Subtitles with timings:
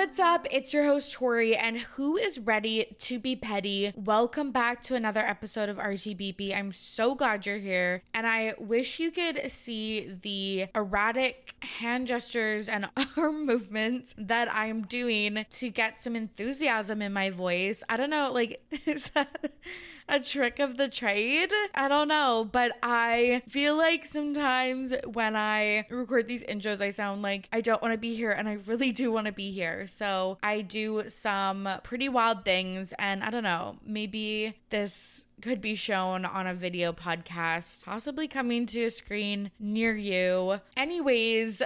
[0.00, 0.46] What's up?
[0.50, 3.92] It's your host, Tori, and who is ready to be petty?
[3.94, 6.56] Welcome back to another episode of RTBP.
[6.56, 12.70] I'm so glad you're here, and I wish you could see the erratic hand gestures
[12.70, 12.88] and
[13.18, 17.84] arm movements that I'm doing to get some enthusiasm in my voice.
[17.86, 19.52] I don't know, like, is that
[20.10, 21.50] a trick of the trade?
[21.74, 27.22] I don't know, but I feel like sometimes when I record these intros, I sound
[27.22, 29.86] like I don't want to be here, and I really do want to be here.
[29.86, 32.92] So I do some pretty wild things.
[32.98, 38.66] And I don't know, maybe this could be shown on a video podcast, possibly coming
[38.66, 40.60] to a screen near you.
[40.76, 41.62] Anyways,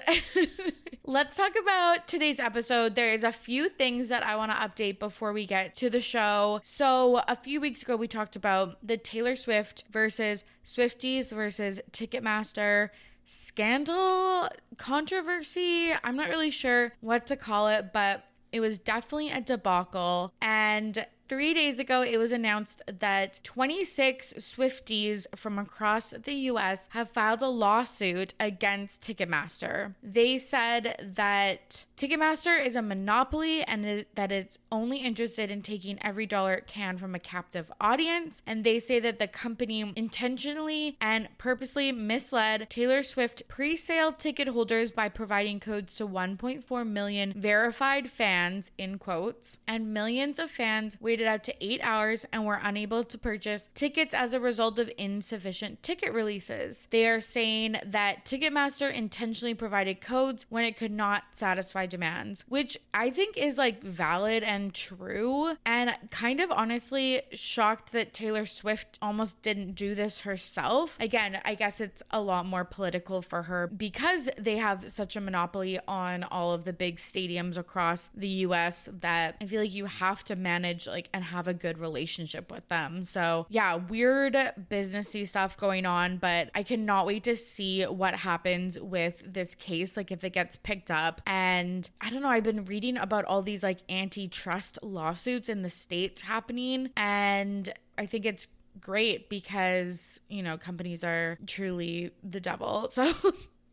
[1.04, 2.94] let's talk about today's episode.
[2.94, 6.00] There is a few things that I want to update before we get to the
[6.00, 6.60] show.
[6.62, 12.90] So, a few weeks ago, we talked about the Taylor Swift versus Swifties versus Ticketmaster
[13.26, 15.92] scandal, controversy.
[16.02, 20.32] I'm not really sure what to call it, but it was definitely a debacle.
[20.40, 27.08] And Three days ago, it was announced that 26 Swifties from across the US have
[27.08, 29.94] filed a lawsuit against Ticketmaster.
[30.02, 36.26] They said that Ticketmaster is a monopoly and that it's only interested in taking every
[36.26, 38.42] dollar it can from a captive audience.
[38.46, 44.48] And they say that the company intentionally and purposely misled Taylor Swift pre sale ticket
[44.48, 51.00] holders by providing codes to 1.4 million verified fans, in quotes, and millions of fans
[51.00, 54.80] waited waited out to eight hours and were unable to purchase tickets as a result
[54.80, 56.88] of insufficient ticket releases.
[56.90, 62.76] They are saying that Ticketmaster intentionally provided codes when it could not satisfy demands, which
[62.92, 65.56] I think is like valid and true.
[65.64, 70.96] And kind of honestly shocked that Taylor Swift almost didn't do this herself.
[70.98, 75.20] Again, I guess it's a lot more political for her because they have such a
[75.20, 79.86] monopoly on all of the big stadiums across the US that I feel like you
[79.86, 83.02] have to manage like like and have a good relationship with them.
[83.04, 84.34] So, yeah, weird
[84.70, 89.96] businessy stuff going on, but I cannot wait to see what happens with this case
[89.96, 91.20] like if it gets picked up.
[91.26, 95.70] And I don't know, I've been reading about all these like antitrust lawsuits in the
[95.70, 98.46] states happening and I think it's
[98.80, 102.90] great because, you know, companies are truly the devil.
[102.94, 103.12] So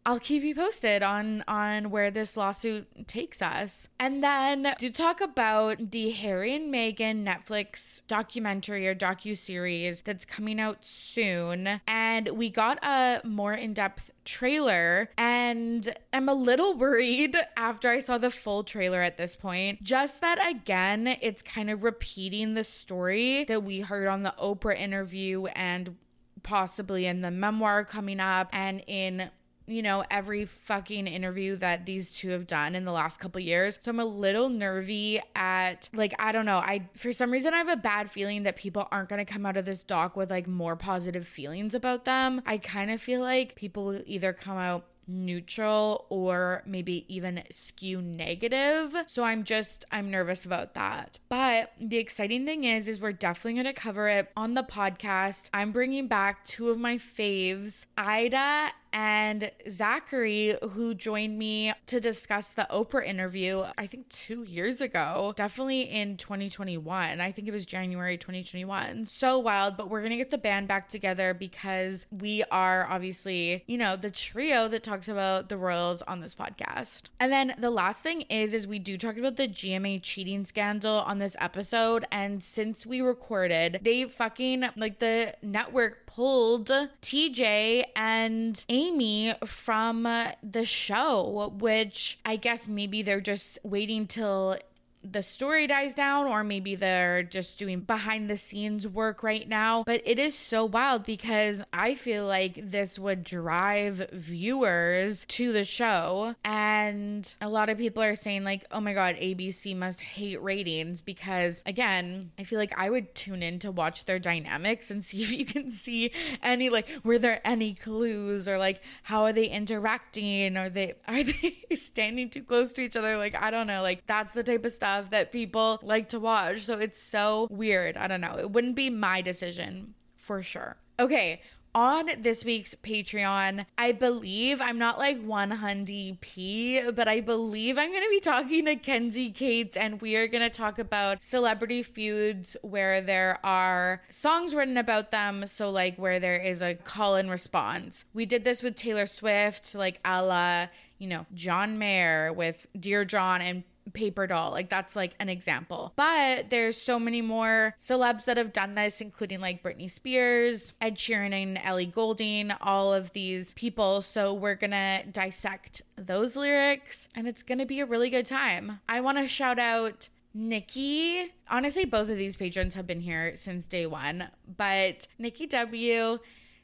[0.06, 3.88] I'll keep you posted on on where this lawsuit takes us.
[4.00, 10.26] And then to talk about the Harry and Meghan Netflix documentary or docu series that's
[10.26, 11.82] coming out soon.
[11.88, 18.18] And we got a more in-depth trailer and I'm a little worried after I saw
[18.18, 19.84] the full trailer at this point.
[19.84, 24.78] Just that again, it's kind of repeating the story that we heard on the Oprah
[24.78, 25.96] interview and
[26.44, 29.30] possibly in the memoir coming up and in
[29.72, 33.80] you know, every fucking interview that these two have done in the last couple years.
[33.82, 36.58] So I'm a little nervy at like I don't know.
[36.58, 39.46] I for some reason I have a bad feeling that people aren't going to come
[39.46, 42.42] out of this doc with like more positive feelings about them.
[42.46, 48.02] I kind of feel like people will either come out neutral or maybe even skew
[48.02, 48.96] negative.
[49.08, 51.20] So I'm just I'm nervous about that.
[51.30, 55.50] But the exciting thing is is we're definitely going to cover it on the podcast.
[55.54, 62.50] I'm bringing back two of my faves, Ida and Zachary, who joined me to discuss
[62.50, 67.22] the Oprah interview, I think two years ago, definitely in 2021.
[67.22, 69.06] I think it was January 2021.
[69.06, 73.64] So wild, but we're going to get the band back together because we are obviously,
[73.68, 77.04] you know, the trio that talks about the royals on this podcast.
[77.20, 80.96] And then the last thing is, is we do talk about the GMA cheating scandal
[80.96, 82.06] on this episode.
[82.12, 86.68] And since we recorded, they fucking, like the network pulled
[87.02, 90.04] TJ and Amy from
[90.44, 94.58] the show, which I guess maybe they're just waiting till
[95.04, 99.84] the story dies down or maybe they're just doing behind the scenes work right now.
[99.84, 105.64] But it is so wild because I feel like this would drive viewers to the
[105.64, 106.36] show.
[106.44, 111.02] And a lot of people are saying, like, oh my God, ABC must hate ratings
[111.02, 115.22] because, again, I feel like I would tune in to watch their dynamics and see
[115.22, 116.12] if you can see
[116.44, 120.58] any, like, were there any clues or like how are they interacting?
[120.58, 123.18] Are they, are they standing too close to each other?
[123.18, 123.82] Like, I don't know.
[123.82, 126.62] Like, that's the type of stuff stuff that people like to watch.
[126.62, 127.98] So it's so weird.
[127.98, 128.38] I don't know.
[128.38, 130.78] It wouldn't be my decision for sure.
[131.00, 131.42] Okay,
[131.74, 137.90] on this week's Patreon, I believe I'm not like 100 P, but I believe I'm
[137.90, 141.82] going to be talking to Kenzie Cates and we are going to talk about celebrity
[141.82, 145.46] feuds where there are songs written about them.
[145.48, 148.04] So, like, where there is a call and response.
[148.14, 150.68] We did this with Taylor Swift, like, a la,
[151.00, 154.52] you know, John Mayer with Dear John and paper doll.
[154.52, 155.94] Like that's like an example.
[155.96, 160.96] But there's so many more celebs that have done this, including like Britney Spears, Ed
[160.96, 164.02] Sheeran, and Ellie Goulding, all of these people.
[164.02, 168.80] So we're gonna dissect those lyrics and it's gonna be a really good time.
[168.88, 171.34] I wanna shout out Nikki.
[171.50, 176.20] Honestly, both of these patrons have been here since day one, but Nikki W.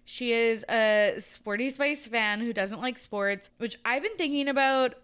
[0.10, 4.96] She is a Sporty Spice fan who doesn't like sports, which I've been thinking about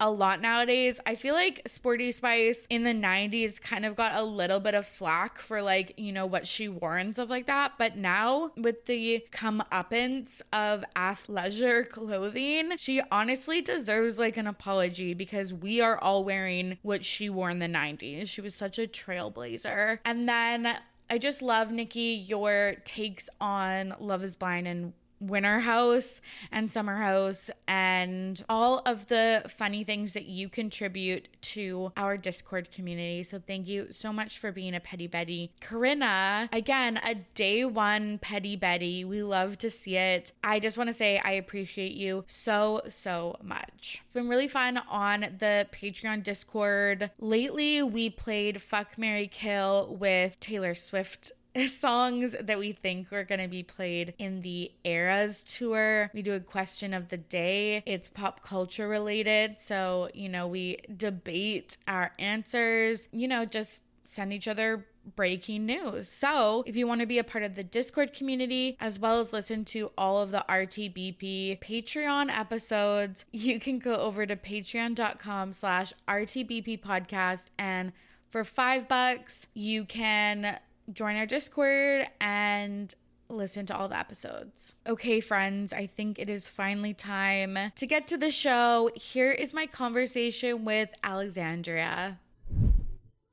[0.00, 1.00] a lot nowadays.
[1.06, 4.86] I feel like Sporty Spice in the 90s kind of got a little bit of
[4.86, 7.72] flack for like, you know, what she wore and stuff like that.
[7.78, 15.52] But now with the comeuppance of athleisure clothing, she honestly deserves like an apology because
[15.52, 18.28] we are all wearing what she wore in the 90s.
[18.28, 19.98] She was such a trailblazer.
[20.04, 20.76] And then
[21.10, 26.20] I just love Nikki your takes on Love is Blind and winter house
[26.52, 32.70] and summer house and all of the funny things that you contribute to our discord
[32.70, 33.22] community.
[33.22, 35.52] So thank you so much for being a petty betty.
[35.60, 39.04] Corinna again a day one petty betty.
[39.04, 40.32] We love to see it.
[40.42, 44.02] I just want to say i appreciate you so so much.
[44.04, 47.10] It's been really fun on the patreon discord.
[47.18, 51.32] Lately we played fuck mary kill with taylor swift
[51.66, 56.10] songs that we think are going to be played in the Eras tour.
[56.14, 57.82] We do a question of the day.
[57.86, 59.60] It's pop culture related.
[59.60, 66.08] So, you know, we debate our answers, you know, just send each other breaking news.
[66.08, 69.32] So, if you want to be a part of the Discord community as well as
[69.32, 75.92] listen to all of the RTBP Patreon episodes, you can go over to patreon.com slash
[76.06, 77.92] RTBP podcast and
[78.30, 80.58] for five bucks, you can
[80.92, 82.94] join our Discord and
[83.28, 84.74] listen to all the episodes.
[84.86, 88.90] Okay, friends, I think it is finally time to get to the show.
[88.94, 92.18] Here is my conversation with Alexandria.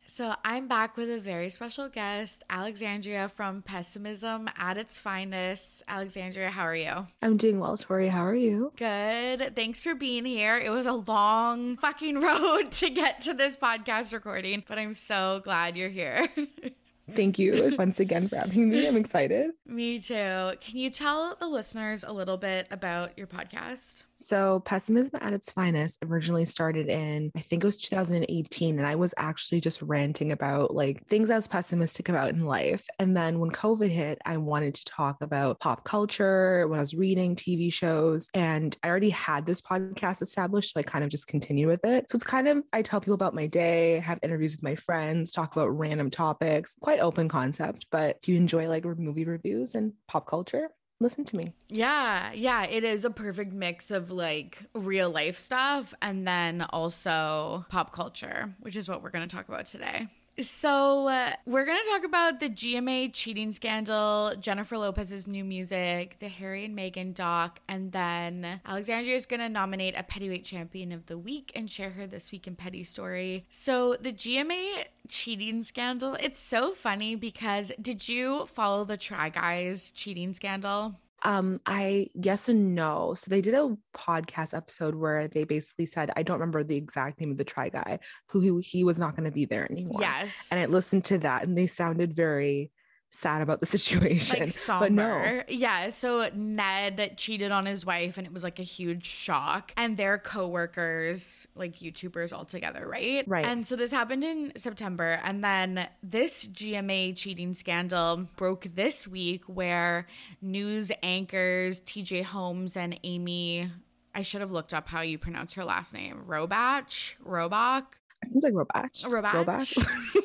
[0.08, 5.82] So, I'm back with a very special guest, Alexandria from Pessimism at its finest.
[5.88, 7.08] Alexandria, how are you?
[7.24, 8.10] I'm doing well, Tori.
[8.10, 8.72] How are you?
[8.76, 9.56] Good.
[9.56, 10.60] Thanks for being here.
[10.60, 15.42] It was a long fucking road to get to this podcast recording, but I'm so
[15.44, 16.30] glad you're here.
[17.14, 18.88] Thank you once again for having me.
[18.88, 19.52] I'm excited.
[19.66, 20.14] Me too.
[20.62, 24.04] Can you tell the listeners a little bit about your podcast?
[24.18, 28.78] So, Pessimism at its finest originally started in, I think it was 2018.
[28.78, 32.86] And I was actually just ranting about like things I was pessimistic about in life.
[33.00, 36.96] And then when COVID hit, I wanted to talk about pop culture, when I was
[36.96, 38.30] reading TV shows.
[38.34, 40.74] And I already had this podcast established.
[40.74, 42.10] So I kind of just continue with it.
[42.10, 45.32] So it's kind of, I tell people about my day, have interviews with my friends,
[45.32, 47.86] talk about random topics, quite open concept.
[47.92, 50.70] But if you enjoy like movie reviews and pop culture,
[51.00, 51.54] listen to me.
[51.68, 57.66] Yeah, yeah, it is a perfect mix of like real life stuff and then also
[57.70, 60.08] pop culture, which is what we're going to talk about today.
[60.42, 66.18] So, uh, we're going to talk about the GMA cheating scandal, Jennifer Lopez's new music,
[66.20, 70.92] the Harry and Meghan doc, and then Alexandria is going to nominate a Pettyweight Champion
[70.92, 73.46] of the Week and share her This Week in Petty story.
[73.50, 79.90] So, the GMA cheating scandal, it's so funny because did you follow the Try Guys
[79.90, 80.96] cheating scandal?
[81.26, 83.16] Um, I yes and no.
[83.16, 87.20] So they did a podcast episode where they basically said, I don't remember the exact
[87.20, 87.98] name of the try guy
[88.30, 90.02] who he, he was not going to be there anymore.
[90.02, 90.48] Yes.
[90.52, 92.72] And I listened to that and they sounded very
[93.16, 94.40] sad about the situation.
[94.40, 94.86] Like somber.
[94.86, 95.44] But no.
[95.48, 95.90] Yeah.
[95.90, 99.72] So Ned cheated on his wife and it was like a huge shock.
[99.78, 103.24] And their coworkers, like YouTubers all together, right?
[103.28, 103.46] Right.
[103.46, 105.20] And so this happened in September.
[105.24, 110.08] And then this GMA cheating scandal broke this week where
[110.42, 113.72] news anchors TJ Holmes and Amy
[114.18, 116.24] I should have looked up how you pronounce her last name.
[116.26, 117.16] Robach?
[117.28, 117.84] Robach?
[118.24, 119.04] It seems like Robach.
[119.04, 119.44] Robach.
[119.44, 120.22] Robach.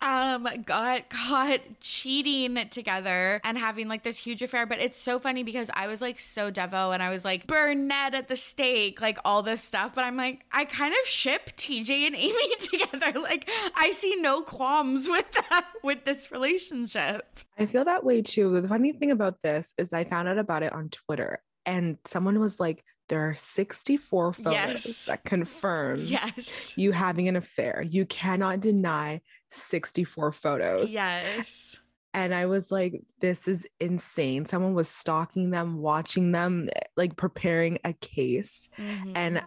[0.00, 4.64] Um got caught cheating together and having like this huge affair.
[4.64, 7.88] But it's so funny because I was like so devo and I was like burn
[7.88, 9.94] Ned at the stake like all this stuff.
[9.94, 13.18] But I'm like I kind of ship TJ and Amy together.
[13.20, 17.40] Like I see no qualms with that with this relationship.
[17.58, 18.60] I feel that way too.
[18.60, 22.38] The funny thing about this is I found out about it on Twitter and someone
[22.38, 25.04] was like there are 64 photos yes.
[25.06, 26.74] that confirm yes.
[26.76, 27.84] you having an affair.
[27.88, 30.92] You cannot deny 64 photos.
[30.92, 31.78] Yes.
[32.14, 34.44] And I was like, this is insane.
[34.44, 38.68] Someone was stalking them, watching them, like preparing a case.
[38.78, 39.12] Mm-hmm.
[39.14, 39.42] And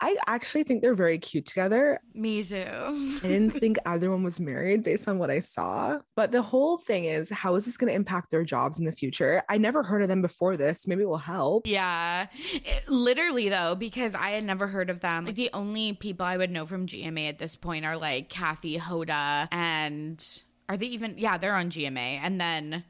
[0.00, 2.00] I actually think they're very cute together.
[2.14, 2.64] Me too.
[2.66, 5.98] I didn't think either one was married based on what I saw.
[6.16, 8.92] But the whole thing is, how is this going to impact their jobs in the
[8.92, 9.42] future?
[9.48, 10.86] I never heard of them before this.
[10.86, 11.66] Maybe it will help.
[11.66, 12.26] Yeah.
[12.52, 15.26] It, literally, though, because I had never heard of them.
[15.26, 18.78] Like, the only people I would know from GMA at this point are like Kathy
[18.78, 22.20] Hoda and are they even, yeah, they're on GMA.
[22.22, 22.84] And then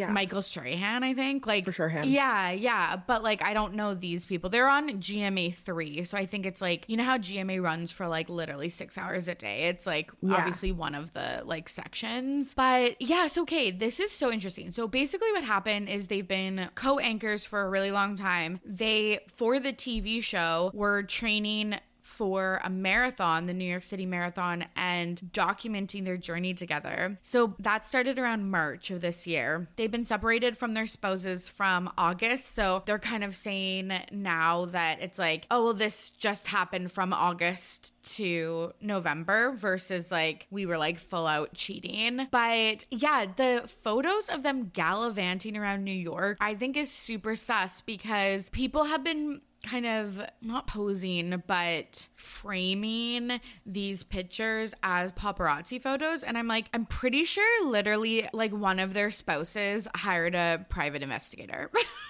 [0.00, 0.10] yeah.
[0.10, 1.46] Michael Strahan, I think.
[1.46, 2.08] Like for sure him.
[2.08, 2.96] Yeah, yeah.
[3.06, 4.48] But like I don't know these people.
[4.48, 6.04] They're on GMA three.
[6.04, 9.28] So I think it's like you know how GMA runs for like literally six hours
[9.28, 9.68] a day.
[9.68, 10.36] It's like yeah.
[10.36, 12.54] obviously one of the like sections.
[12.54, 14.72] But yes, okay, this is so interesting.
[14.72, 18.60] So basically what happened is they've been co-anchors for a really long time.
[18.64, 21.78] They for the TV show were training
[22.20, 27.18] for a marathon, the New York City Marathon, and documenting their journey together.
[27.22, 29.68] So that started around March of this year.
[29.76, 32.54] They've been separated from their spouses from August.
[32.54, 37.14] So they're kind of saying now that it's like, oh, well, this just happened from
[37.14, 42.28] August to November versus like we were like full out cheating.
[42.30, 47.80] But yeah, the photos of them gallivanting around New York, I think is super sus
[47.80, 56.22] because people have been kind of not posing but framing these pictures as paparazzi photos
[56.22, 61.02] and I'm like I'm pretty sure literally like one of their spouses hired a private
[61.02, 61.70] investigator.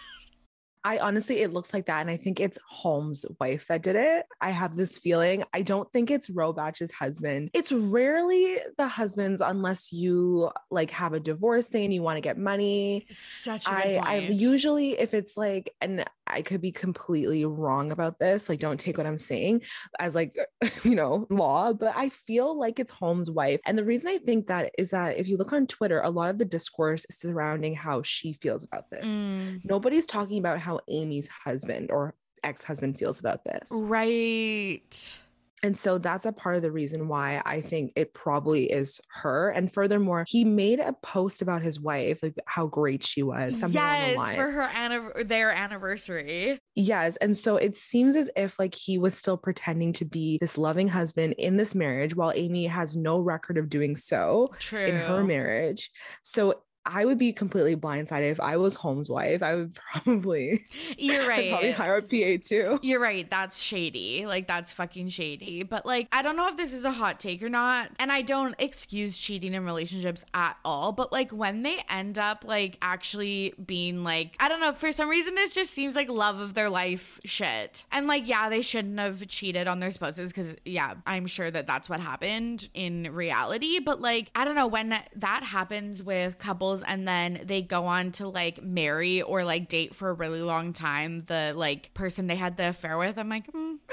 [0.84, 2.00] I honestly, it looks like that.
[2.00, 4.26] And I think it's Holmes' wife that did it.
[4.40, 5.44] I have this feeling.
[5.52, 7.50] I don't think it's Robach's husband.
[7.52, 12.22] It's rarely the husbands unless you like have a divorce thing and you want to
[12.22, 13.06] get money.
[13.10, 18.18] Such a I, I usually, if it's like, and I could be completely wrong about
[18.18, 19.62] this, like, don't take what I'm saying
[19.98, 20.36] as like,
[20.84, 23.60] you know, law, but I feel like it's Holmes' wife.
[23.66, 26.30] And the reason I think that is that if you look on Twitter, a lot
[26.30, 29.24] of the discourse is surrounding how she feels about this.
[29.24, 29.60] Mm.
[29.64, 33.68] Nobody's talking about how how Amy's husband or ex husband feels about this.
[33.72, 35.18] Right.
[35.62, 39.50] And so that's a part of the reason why I think it probably is her.
[39.50, 43.62] And furthermore, he made a post about his wife, like how great she was.
[43.68, 46.58] yes, for her anniv- their anniversary.
[46.76, 50.56] Yes, and so it seems as if like he was still pretending to be this
[50.56, 54.78] loving husband in this marriage, while Amy has no record of doing so True.
[54.78, 55.90] in her marriage.
[56.22, 59.42] So I would be completely blindsided if I was Holmes' wife.
[59.42, 60.64] I would probably
[60.96, 61.50] You're right.
[61.50, 62.80] probably hire a PA too.
[62.82, 63.28] You're right.
[63.28, 64.24] That's shady.
[64.26, 65.62] Like that's fucking shady.
[65.62, 67.90] But like I don't know if this is a hot take or not.
[67.98, 70.92] And I don't excuse cheating in relationships at all.
[70.92, 75.08] But like when they end up like actually being like I don't know, for some
[75.10, 77.84] reason this just seems like love of their life shit.
[77.92, 81.66] And like yeah, they shouldn't have cheated on their spouses because yeah, I'm sure that
[81.66, 83.80] that's what happened in reality.
[83.80, 87.86] But like I don't know when that happens with couples couples and then they go
[87.86, 92.26] on to like marry or like date for a really long time the like person
[92.26, 93.76] they had the affair with i'm like mm.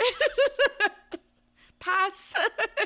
[1.79, 2.33] pass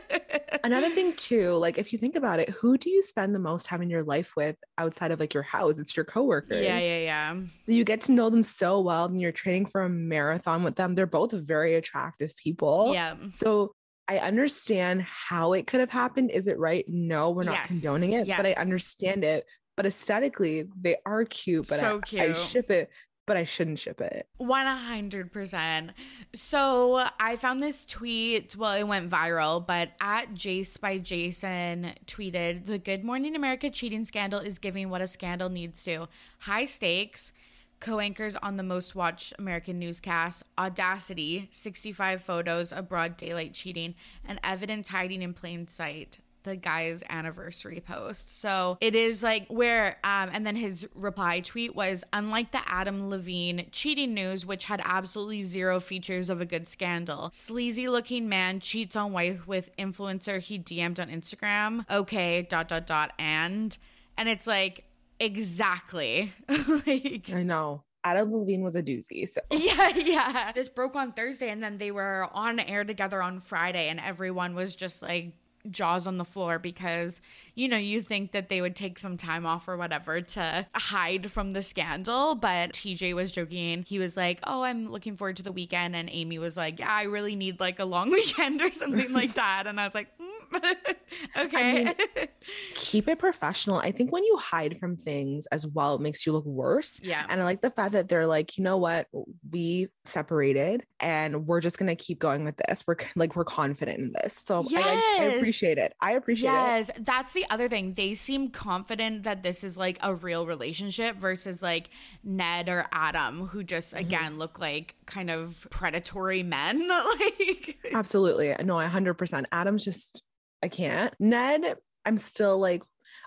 [0.63, 3.65] another thing too like if you think about it who do you spend the most
[3.65, 6.99] time in your life with outside of like your house it's your coworkers yeah yeah
[6.99, 10.61] yeah so you get to know them so well and you're training for a marathon
[10.61, 13.71] with them they're both very attractive people yeah so
[14.11, 16.31] I understand how it could have happened.
[16.31, 16.83] Is it right?
[16.89, 17.67] No, we're not yes.
[17.67, 18.35] condoning it, yes.
[18.35, 19.45] but I understand it
[19.75, 22.21] but aesthetically they are cute but so I, cute.
[22.21, 22.89] I ship it
[23.27, 24.27] but I shouldn't ship it.
[24.41, 25.91] 100%.
[26.33, 28.55] So I found this tweet.
[28.57, 34.05] Well, it went viral, but at Jace by Jason tweeted The Good Morning America cheating
[34.05, 36.09] scandal is giving what a scandal needs to
[36.39, 37.31] high stakes.
[37.79, 43.95] Co anchors on the most watched American newscast, audacity, 65 photos of broad daylight cheating,
[44.27, 48.39] and evidence hiding in plain sight the guy's anniversary post.
[48.39, 53.09] So it is like where, um, and then his reply tweet was unlike the Adam
[53.09, 57.29] Levine cheating news, which had absolutely zero features of a good scandal.
[57.33, 61.89] Sleazy looking man cheats on wife with influencer he DM'd on Instagram.
[61.89, 63.77] Okay, dot, dot, dot, and.
[64.17, 64.83] And it's like,
[65.19, 66.33] exactly.
[66.85, 67.83] like, I know.
[68.03, 69.27] Adam Levine was a doozy.
[69.27, 70.51] So yeah, yeah.
[70.53, 74.55] This broke on Thursday, and then they were on air together on Friday, and everyone
[74.55, 75.33] was just like
[75.69, 77.21] jaws on the floor because
[77.55, 81.31] you know you think that they would take some time off or whatever to hide
[81.31, 83.83] from the scandal but TJ was joking.
[83.83, 86.91] He was like oh I'm looking forward to the weekend and Amy was like yeah
[86.91, 90.07] I really need like a long weekend or something like that and I was like
[91.37, 91.57] okay.
[91.59, 92.27] I mean,
[92.75, 93.77] keep it professional.
[93.77, 96.99] I think when you hide from things as well, it makes you look worse.
[97.03, 97.25] yeah.
[97.29, 99.07] And I like the fact that they're like, you know what,
[99.51, 102.83] we separated and we're just gonna keep going with this.
[102.87, 104.41] We're like we're confident in this.
[104.45, 105.93] So I, I, I appreciate it.
[106.01, 106.53] I appreciate it.
[106.53, 107.93] Yes, that's the other thing.
[107.93, 111.89] They seem confident that this is like a real relationship versus like
[112.23, 114.05] Ned or Adam, who just Mm-hmm.
[114.05, 116.87] again look like kind of predatory men.
[117.19, 118.55] like, Absolutely.
[118.63, 119.45] No, I 100%.
[119.51, 120.23] Adam's just,
[120.63, 121.13] I can't.
[121.19, 121.75] Ned,
[122.05, 122.83] I'm still like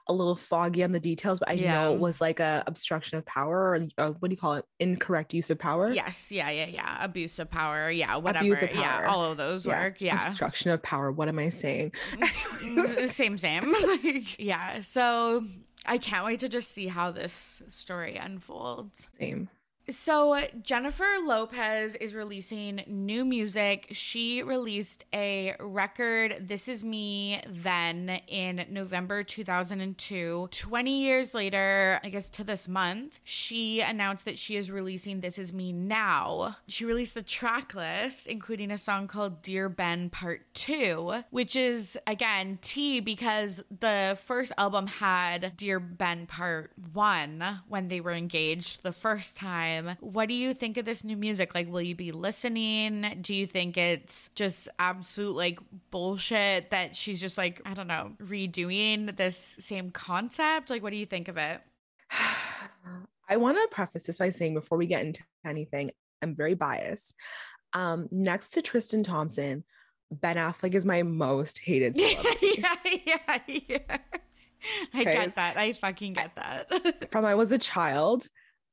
[0.06, 1.72] a little foggy on the details, but I Yeah.
[1.72, 4.64] know it was like a obstruction of power or uh, what do you call it?
[4.78, 5.90] Incorrect use of power.
[5.90, 7.02] yes, yeah, yeah, yeah.
[7.02, 8.44] Abuse of power, yeah, whatever.
[8.44, 9.02] Abuse of power.
[9.02, 10.00] Yeah, all of those work.
[10.02, 10.26] Yeah.
[10.26, 11.10] Obstruction of power.
[11.10, 11.92] What am I saying?
[12.18, 13.74] Mm, same, same.
[14.04, 14.82] Like, yeah.
[14.82, 15.44] So
[15.86, 19.08] I can't wait to just see how this story unfolds.
[19.18, 19.48] Same.
[19.90, 23.88] So, Jennifer Lopez is releasing new music.
[23.90, 30.48] She released a record, This Is Me, then in November 2002.
[30.50, 35.38] 20 years later, I guess to this month, she announced that she is releasing This
[35.38, 36.56] Is Me Now.
[36.66, 41.98] She released the track list, including a song called Dear Ben Part 2, which is,
[42.06, 48.82] again, T because the first album had Dear Ben Part 1 when they were engaged
[48.82, 49.73] the first time.
[50.00, 51.54] What do you think of this new music?
[51.54, 53.18] Like, will you be listening?
[53.20, 55.58] Do you think it's just absolute like
[55.90, 60.70] bullshit that she's just like, I don't know, redoing this same concept?
[60.70, 61.60] Like, what do you think of it?
[63.28, 65.90] I want to preface this by saying before we get into anything,
[66.22, 67.14] I'm very biased.
[67.72, 69.64] Um, next to Tristan Thompson,
[70.10, 72.54] Ben Affleck is my most hated celebrity.
[72.58, 73.98] yeah, yeah, yeah.
[74.94, 75.56] I Okay, get that.
[75.56, 77.10] I fucking get that.
[77.10, 78.28] From I was a child,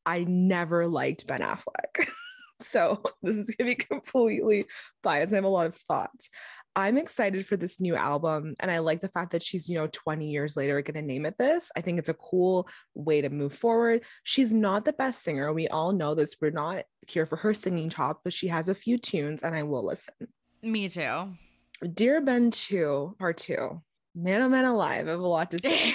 [0.05, 2.07] I never liked Ben Affleck.
[2.61, 4.65] so this is gonna be completely
[5.03, 5.33] biased.
[5.33, 6.29] I have a lot of thoughts.
[6.73, 9.87] I'm excited for this new album, and I like the fact that she's, you know,
[9.91, 11.69] 20 years later gonna name it this.
[11.75, 14.03] I think it's a cool way to move forward.
[14.23, 15.51] She's not the best singer.
[15.51, 16.35] We all know this.
[16.39, 19.63] We're not here for her singing top, but she has a few tunes, and I
[19.63, 20.13] will listen.
[20.63, 21.33] Me too.
[21.93, 23.81] Dear Ben 2, part two.
[24.13, 25.07] Man, oh man, alive.
[25.07, 25.93] I have a lot to say.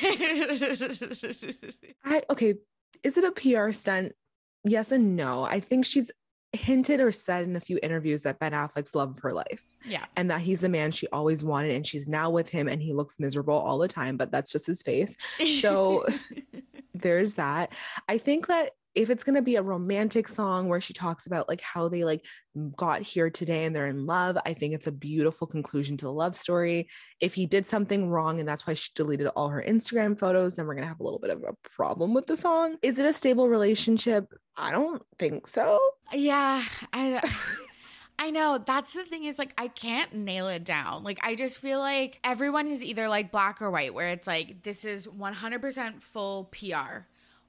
[2.04, 2.54] I okay.
[3.02, 4.12] Is it a PR stunt?
[4.64, 5.44] Yes and no.
[5.44, 6.10] I think she's
[6.52, 10.04] hinted or said in a few interviews that Ben Affleck's love of her life yeah.
[10.16, 12.92] and that he's the man she always wanted and she's now with him and he
[12.92, 15.16] looks miserable all the time, but that's just his face.
[15.60, 16.06] So
[16.94, 17.72] there's that.
[18.08, 21.48] I think that if it's going to be a romantic song where she talks about
[21.48, 22.24] like how they like
[22.76, 26.12] got here today and they're in love, I think it's a beautiful conclusion to the
[26.12, 26.88] love story.
[27.20, 30.66] If he did something wrong and that's why she deleted all her Instagram photos, then
[30.66, 32.76] we're going to have a little bit of a problem with the song.
[32.82, 34.32] Is it a stable relationship?
[34.56, 35.78] I don't think so.
[36.12, 36.64] yeah.
[36.92, 37.22] I.
[38.18, 41.04] I know that's the thing is like I can't nail it down.
[41.04, 44.62] Like I just feel like everyone is either like black or white where it's like
[44.62, 47.04] this is 100% full PR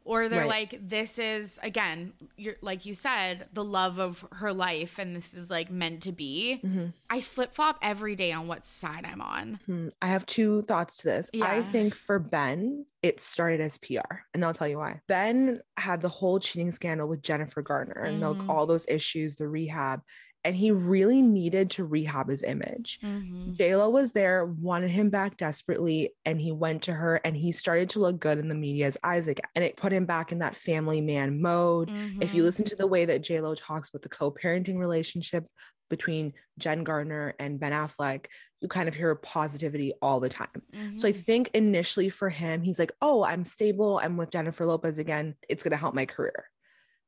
[0.08, 0.72] or they're Right.
[0.72, 5.34] like this is again you're like you said the love of her life and this
[5.34, 6.60] is like meant to be.
[6.64, 6.94] Mhm.
[7.10, 9.60] I flip-flop every day on what side I'm on.
[9.66, 11.30] Hmm, I have two thoughts to this.
[11.34, 11.46] yeah.
[11.46, 15.02] I think for Ben, it started as PR, and I'll tell you why.
[15.08, 18.40] Ben had the whole cheating scandal with Jennifer Garner and Mhm.
[18.40, 20.02] like all those issues, the rehab,
[20.44, 23.00] and he really needed to rehab his image.
[23.04, 23.56] Mhm.
[23.58, 27.90] JLo was there, wanted him back desperately, and he went to her and he started
[27.92, 29.50] to look good in the media's eyes again.
[29.56, 31.92] And it put him back in that family man mode.
[32.20, 32.46] If you Mhm.
[32.46, 35.46] listen to the way that JLo talks about the co-parenting relationship
[35.90, 38.26] between Jen Gardner and Ben Affleck,
[38.60, 40.62] you kind of hear positivity all the time.
[40.96, 41.24] So I Mhm.
[41.26, 44.00] think initially for him, he's like, oh, I'm stable.
[44.04, 45.36] I'm with Jennifer Lopez again.
[45.48, 46.50] It's going to help my career.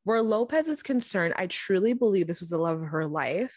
[0.09, 3.55] Where Lopez is concerned, I truly believe this was the love of her life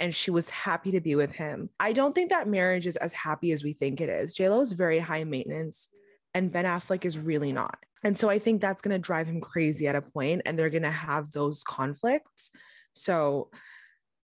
[0.00, 1.68] and she was happy to be with him.
[1.78, 4.34] I don't think that marriage is as happy as we think it is.
[4.34, 5.90] JLo is very high maintenance
[6.32, 7.76] and Ben Affleck is really not.
[8.02, 10.70] And so I think that's going to drive him crazy at a point and they're
[10.70, 12.50] going to have those conflicts.
[12.94, 13.50] So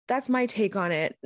[0.07, 1.17] that's my take on it.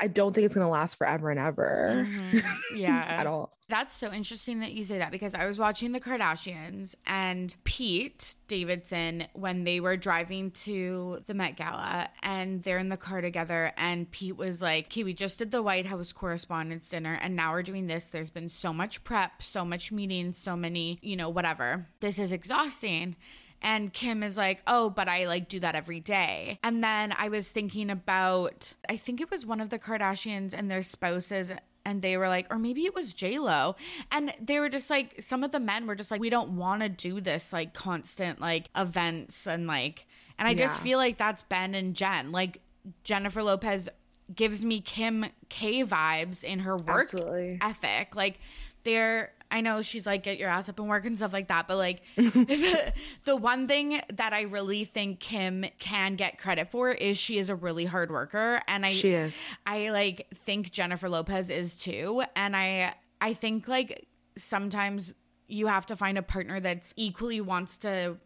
[0.00, 2.42] I don't think it's going to last forever and ever Mhm.
[2.76, 3.04] Yeah.
[3.18, 3.52] at all.
[3.68, 8.36] That's so interesting that you say that because I was watching the Kardashians and Pete
[8.46, 13.72] Davidson when they were driving to the Met Gala and they're in the car together
[13.76, 17.52] and Pete was like, "Okay, we just did the White House Correspondents' Dinner and now
[17.52, 18.08] we're doing this.
[18.10, 21.88] There's been so much prep, so much meetings, so many, you know, whatever.
[22.00, 23.16] This is exhausting."
[23.62, 26.58] And Kim is like, oh, but I like do that every day.
[26.62, 30.70] And then I was thinking about, I think it was one of the Kardashians and
[30.70, 31.52] their spouses
[31.86, 33.76] and they were like, or maybe it was J Lo,
[34.10, 36.82] and they were just like, some of the men were just like, we don't want
[36.82, 40.04] to do this like constant like events and like,
[40.36, 42.60] and I just feel like that's Ben and Jen, like
[43.04, 43.88] Jennifer Lopez
[44.34, 47.58] gives me Kim K vibes in her work Absolutely.
[47.62, 48.16] ethic.
[48.16, 48.40] Like
[48.82, 51.68] they're I know she's like get your ass up and work and stuff like that,
[51.68, 52.92] but like the,
[53.24, 57.50] the one thing that I really think Kim can get credit for is she is
[57.50, 59.52] a really hard worker and I She is.
[59.64, 64.06] I like think Jennifer Lopez is too and I I think like
[64.36, 65.14] sometimes
[65.48, 68.16] you have to find a partner that's equally wants to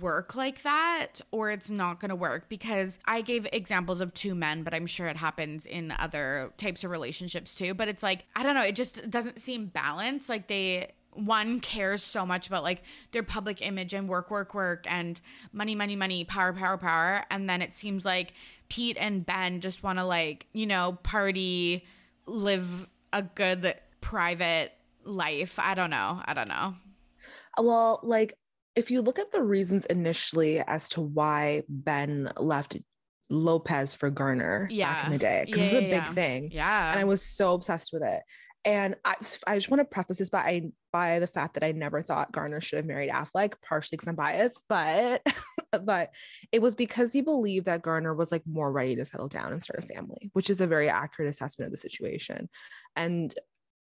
[0.00, 4.34] work like that or it's not going to work because I gave examples of two
[4.34, 7.74] men but I'm sure it happens in other types of relationships too.
[7.74, 10.28] But it's like I don't know it just doesn't seem balanced.
[10.28, 14.84] Like they one cares so much about like their public image and work work work
[14.88, 15.20] and
[15.52, 17.24] money money money power power power.
[17.30, 18.34] And then it seems like
[18.68, 21.84] Pete and Ben just want to like you know party
[22.26, 24.72] live a good private
[25.04, 25.58] life.
[25.58, 26.20] I don't know.
[26.24, 26.74] I don't know.
[27.56, 28.34] Well, like
[28.78, 32.76] if you look at the reasons initially as to why Ben left
[33.28, 36.12] Lopez for Garner back in the day, because Yeah, it's a yeah, big yeah.
[36.14, 36.50] thing.
[36.52, 38.22] yeah And I was so obsessed with it.
[38.64, 39.14] And I,
[39.46, 40.62] I just want to preface this by
[40.92, 44.14] by the fact that I never thought Garner should have married Affleck, partially because I'm
[44.16, 45.22] biased, but
[45.82, 46.10] but
[46.52, 49.62] it was because he believed that Garner was like more ready to settle down and
[49.62, 52.48] start a family, which is a very accurate assessment of the situation.
[52.96, 53.34] And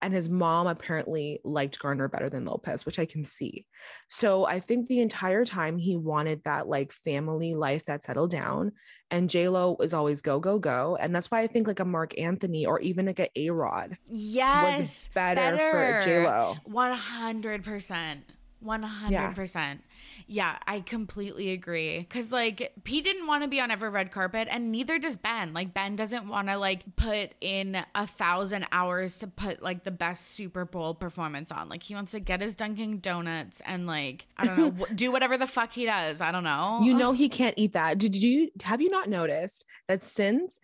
[0.02, 3.66] and his mom apparently liked Garner better than Lopez, which I can see.
[4.08, 8.72] So I think the entire time he wanted that like family life that settled down.
[9.10, 10.96] And J Lo is always go, go, go.
[11.00, 13.96] And that's why I think like a Marc Anthony or even like a A Rod
[14.06, 16.56] yes was better, for J Lo.
[16.64, 16.92] One
[18.64, 18.82] hundred percent.
[18.82, 19.84] One hundred percent.
[20.26, 22.06] Yeah, I completely agree.
[22.10, 25.52] Cause like Pete didn't want to be on every red carpet, and neither does Ben.
[25.52, 29.90] Like Ben doesn't want to like put in a thousand hours to put like the
[29.90, 31.68] best Super Bowl performance on.
[31.68, 35.12] Like he wants to get his Dunkin' Donuts and like I don't know, w- do
[35.12, 36.20] whatever the fuck he does.
[36.20, 36.80] I don't know.
[36.82, 37.98] You know he can't eat that.
[37.98, 40.60] Did you have you not noticed that since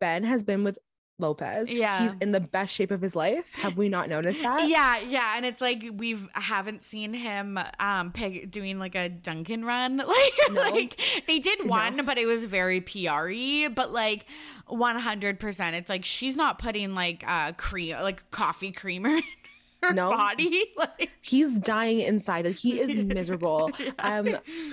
[0.00, 0.78] Ben has been with
[1.20, 2.02] Lopez, Yeah.
[2.02, 3.52] he's in the best shape of his life?
[3.54, 4.68] Have we not noticed that?
[4.68, 9.64] Yeah, yeah, and it's like we've haven't seen him um pick doing like a Dunkin'
[9.64, 9.98] run.
[10.06, 10.62] Like No.
[10.70, 11.70] like they did No.
[11.70, 14.26] one, but it was very PR-y, but like
[14.68, 15.72] 100%.
[15.74, 19.18] It's like she's not putting like uh cream like coffee creamer
[19.82, 20.10] her No.
[20.10, 20.66] body.
[20.76, 22.46] Like He's dying inside.
[22.46, 23.70] Like he is miserable.
[23.98, 24.24] Um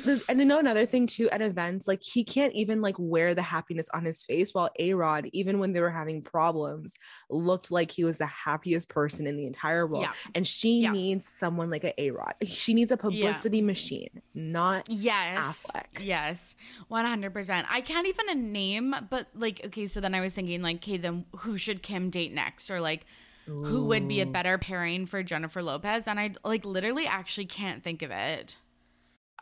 [0.06, 3.34] the- and I know another thing too at events, like he can't even like wear
[3.36, 6.94] the happiness on his face while A Rod, even when they were having problems,
[7.30, 10.04] looked like he was the happiest person in the entire world.
[10.04, 10.12] Yeah.
[10.36, 10.92] And she Yeah.
[10.92, 12.34] needs someone like a A Rod.
[12.46, 15.66] She needs a publicity machine, not Yes.
[15.74, 16.04] Affleck.
[16.06, 16.56] Yes.
[16.92, 17.66] 100%.
[17.70, 21.26] I can't even name, but like, okay, so then I was thinking, like, okay, then
[21.40, 22.70] who should Kim date next?
[22.72, 23.06] Or like,
[23.48, 26.08] who would be a better pairing for Jennifer Lopez?
[26.08, 28.58] And I like literally actually can't think of it.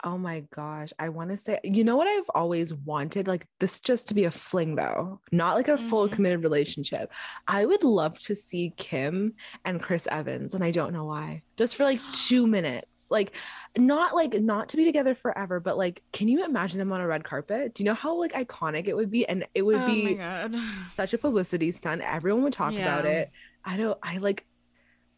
[0.04, 0.92] Oh my gosh.
[1.00, 3.28] I want to say, you know what I've always wanted?
[3.28, 6.12] Like this just to be a fling though, not like a full Mhm.
[6.12, 7.12] committed relationship.
[7.48, 11.42] I would love to see Kim and Chris Evans, and I don't know why.
[11.58, 13.08] Just for like two minutes.
[13.10, 13.36] Like
[13.78, 17.08] not like not to be together forever, but like, can you imagine them on a
[17.08, 17.74] red carpet?
[17.74, 19.28] Do you know how like iconic it would be?
[19.28, 20.56] And it would oh my be god.
[20.96, 22.02] such a publicity stunt.
[22.02, 23.32] Everyone would talk about it.
[23.66, 24.46] I don't I like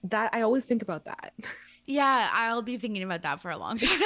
[0.03, 0.33] that.
[0.33, 1.33] I always think about that.
[1.89, 3.97] Yeah, I'll be thinking about that for a long time.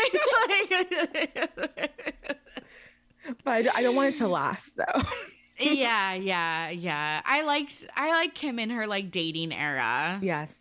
[3.43, 5.01] But I don't want it to last though.
[5.59, 7.21] yeah, yeah, yeah.
[7.25, 10.19] I liked I like Kim in her like dating era.
[10.21, 10.59] yes.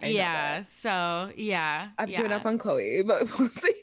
[0.00, 0.62] I yeah.
[0.62, 1.88] So yeah.
[1.98, 2.16] I've yeah.
[2.18, 3.74] given up on Chloe, but we'll see.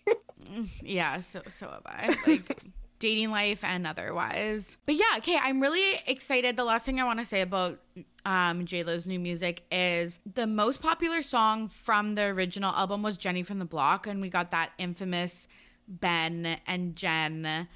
[0.45, 2.15] Mm, Yeah, so so have I.
[2.27, 2.57] Like
[2.99, 4.77] dating life and otherwise.
[4.85, 6.55] But yeah, okay, I'm really excited.
[6.57, 7.79] The last thing I want to say about
[8.25, 13.43] um JLo's new music is the most popular song from the original album was Jenny
[13.43, 15.47] from the Block, and we got that infamous
[15.87, 17.67] Ben and Jen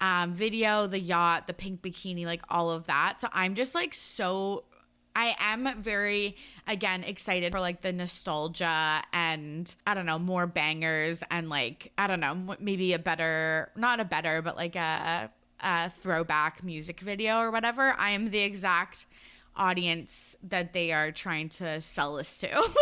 [0.00, 3.20] um video, the yacht, the pink bikini, like all of that.
[3.20, 4.64] So I'm just like so
[5.16, 6.36] I am very
[6.68, 12.06] again excited for like the nostalgia and I don't know more bangers and like I
[12.06, 17.40] don't know maybe a better not a better but like a, a throwback music video
[17.40, 17.94] or whatever.
[17.96, 19.06] I am the exact
[19.56, 22.48] audience that they are trying to sell this to.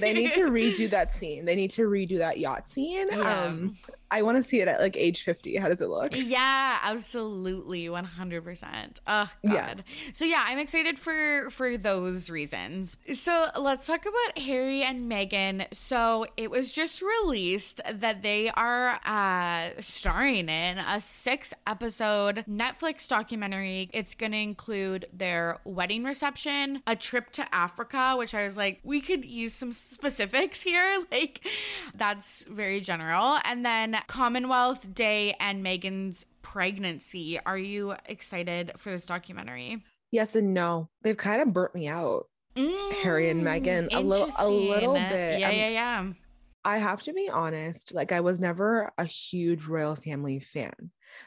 [0.00, 1.44] They need to redo that scene.
[1.44, 3.06] They need to redo that yacht scene.
[3.12, 3.44] Yeah.
[3.44, 3.76] Um,
[4.14, 5.56] I want to see it at like age 50.
[5.56, 6.12] How does it look?
[6.14, 9.00] Yeah, absolutely, one hundred percent.
[9.08, 9.52] Oh God.
[9.52, 9.74] Yeah.
[10.12, 12.96] So yeah, I'm excited for for those reasons.
[13.12, 15.66] So let's talk about Harry and Meghan.
[15.74, 23.08] So it was just released that they are uh, starring in a six episode Netflix
[23.08, 23.90] documentary.
[23.92, 28.78] It's going to include their wedding reception, a trip to Africa, which I was like,
[28.84, 30.84] we could use some specifics here.
[31.14, 31.46] Like
[31.94, 37.38] that's very general, and then Commonwealth Day and Meghan's pregnancy.
[37.44, 39.82] Are you excited for this documentary?
[40.10, 40.88] Yes and no.
[41.02, 42.26] They've kind of burnt me out.
[42.56, 45.40] Mm, Harry and Meghan a little a little bit.
[45.40, 46.12] Yeah, yeah, yeah.
[46.64, 50.72] I have to be honest, like I was never a huge royal family fan,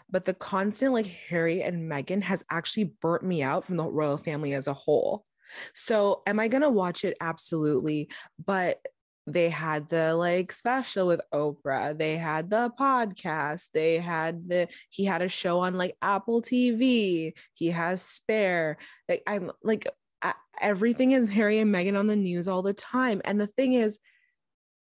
[0.09, 4.17] but the constant like Harry and Meghan has actually burnt me out from the royal
[4.17, 5.25] family as a whole.
[5.73, 7.15] So, am I going to watch it?
[7.21, 8.09] Absolutely.
[8.43, 8.79] But
[9.27, 11.97] they had the like special with Oprah.
[11.97, 13.67] They had the podcast.
[13.73, 17.33] They had the he had a show on like Apple TV.
[17.53, 18.77] He has Spare.
[19.09, 19.85] Like I'm like
[20.59, 23.21] everything is Harry and Meghan on the news all the time.
[23.25, 23.99] And the thing is,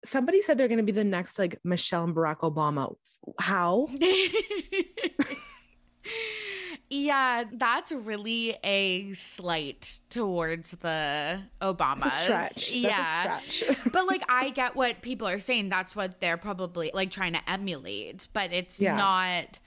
[0.06, 2.96] somebody said they're going to be the next like Michelle and Barack Obama.
[3.40, 3.90] How?
[6.90, 12.10] yeah, that's really a slight towards the Obamas.
[12.12, 12.72] stretch.
[12.72, 13.40] yeah.
[13.48, 13.78] Stretch.
[13.94, 15.70] but like I get what people are saying.
[15.70, 18.96] That's what they're probably like trying to emulate, but it's yeah.
[18.96, 19.60] not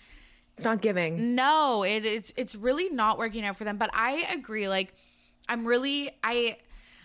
[0.55, 1.37] it's not giving.
[1.37, 3.79] No, it, it's it's really not working out for them.
[3.79, 4.69] But I agree.
[4.69, 4.93] Like,
[5.49, 6.57] I'm really I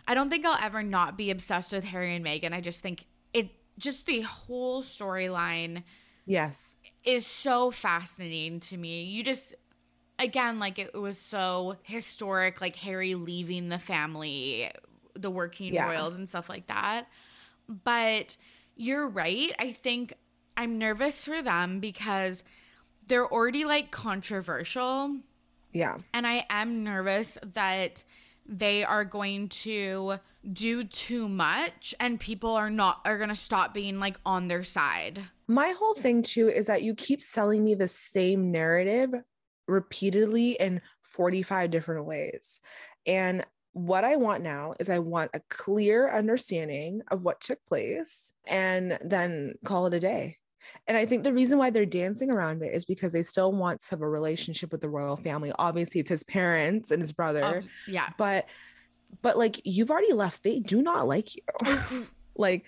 [0.08, 2.53] I don't think I'll ever not be obsessed with Harry and Meghan.
[2.53, 5.84] I just think it just the whole storyline
[6.25, 9.56] yes is so fascinating to me you just
[10.19, 14.69] again like it was so historic like harry leaving the family
[15.13, 15.88] the working yeah.
[15.88, 17.08] royals and stuff like that
[17.67, 18.38] but
[18.75, 20.13] you're right i think
[20.56, 22.43] i'm nervous for them because
[23.08, 25.15] they're already like controversial
[25.71, 28.03] yeah and i am nervous that
[28.47, 30.19] they are going to
[30.53, 34.63] do too much and people are not are going to stop being like on their
[34.63, 35.21] side.
[35.47, 39.13] My whole thing too is that you keep selling me the same narrative
[39.67, 42.60] repeatedly in 45 different ways.
[43.06, 48.32] And what I want now is I want a clear understanding of what took place
[48.47, 50.38] and then call it a day.
[50.88, 53.80] And I think the reason why they're dancing around it is because they still want
[53.82, 55.51] to have a relationship with the royal family.
[55.58, 57.43] Obviously, it's his parents and his brother.
[57.43, 58.10] Um, yeah.
[58.17, 58.47] But
[59.21, 60.43] but like you've already left.
[60.43, 62.08] They do not like you.
[62.36, 62.65] like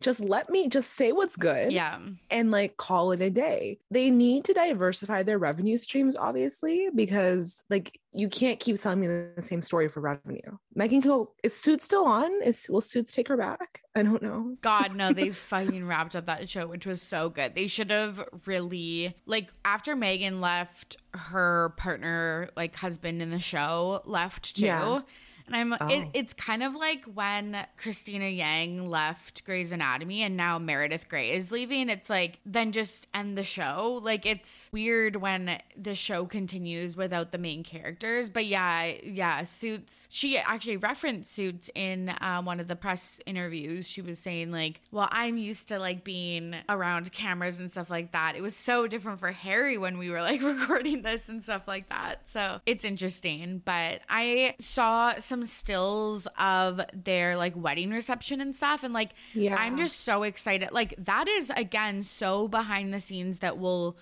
[0.00, 1.98] just let me just say what's good yeah.
[2.30, 3.78] and like call it a day.
[3.90, 9.06] They need to diversify their revenue streams obviously because like you can't keep selling me
[9.06, 10.56] the same story for revenue.
[10.76, 12.30] Meghan go is suits still on?
[12.42, 13.82] Is will suits take her back?
[13.96, 14.56] I don't know.
[14.60, 17.54] God no they fucking wrapped up that show which was so good.
[17.54, 24.00] They should have really like after meghan left her partner like husband in the show
[24.04, 24.66] left too.
[24.66, 25.00] Yeah
[25.48, 25.88] and I'm oh.
[25.88, 31.30] it, it's kind of like when Cristina Yang left Grey's Anatomy and now Meredith Grey
[31.30, 31.88] is leaving.
[31.88, 34.00] It's like then just end the show.
[34.02, 38.28] Like it's weird when the show continues without the main characters.
[38.28, 40.08] But yeah, yeah, Suits.
[40.10, 43.88] She actually referenced Suits in uh, one of the press interviews.
[43.88, 48.12] She was saying like, "Well, I'm used to like being around cameras and stuff like
[48.12, 48.34] that.
[48.36, 51.88] It was so different for Harry when we were like recording this and stuff like
[51.88, 53.62] that." So it's interesting.
[53.64, 59.10] But I saw some some stills of their like wedding reception and stuff and like
[59.34, 59.56] yeah.
[59.56, 60.70] I'm just so excited.
[60.72, 63.96] Like that is again so behind the scenes that will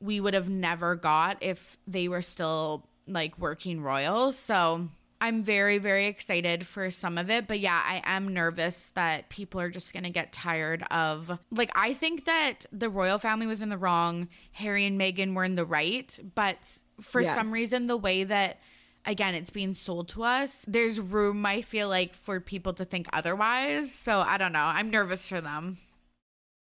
[0.00, 4.36] we would have never got if they were still like working royals.
[4.36, 4.88] So
[5.20, 7.48] I'm very, very excited for some of it.
[7.48, 11.36] But yeah, I am nervous that people are just going to get tired of.
[11.50, 14.28] Like, I think that the royal family was in the wrong.
[14.52, 16.16] Harry and Meghan were in the right.
[16.36, 16.58] But
[17.00, 17.34] for yes.
[17.34, 18.60] some reason, the way that
[19.08, 20.64] again, it's being sold to us.
[20.68, 23.92] There's room, I feel like, for people to think otherwise.
[23.92, 24.60] So I don't know.
[24.60, 25.78] I'm nervous for them.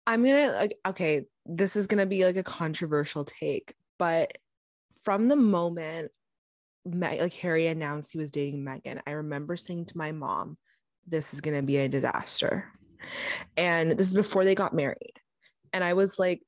[0.08, 4.32] I'm gonna like okay, this is gonna be like a controversial take, but
[5.04, 6.12] from the moment
[6.86, 10.58] like Harry announced he was dating Meghan, I remember saying to my mom,
[11.06, 12.72] "This is gonna be a disaster,"
[13.58, 15.20] and this is before they got married,
[15.74, 16.42] and I was like,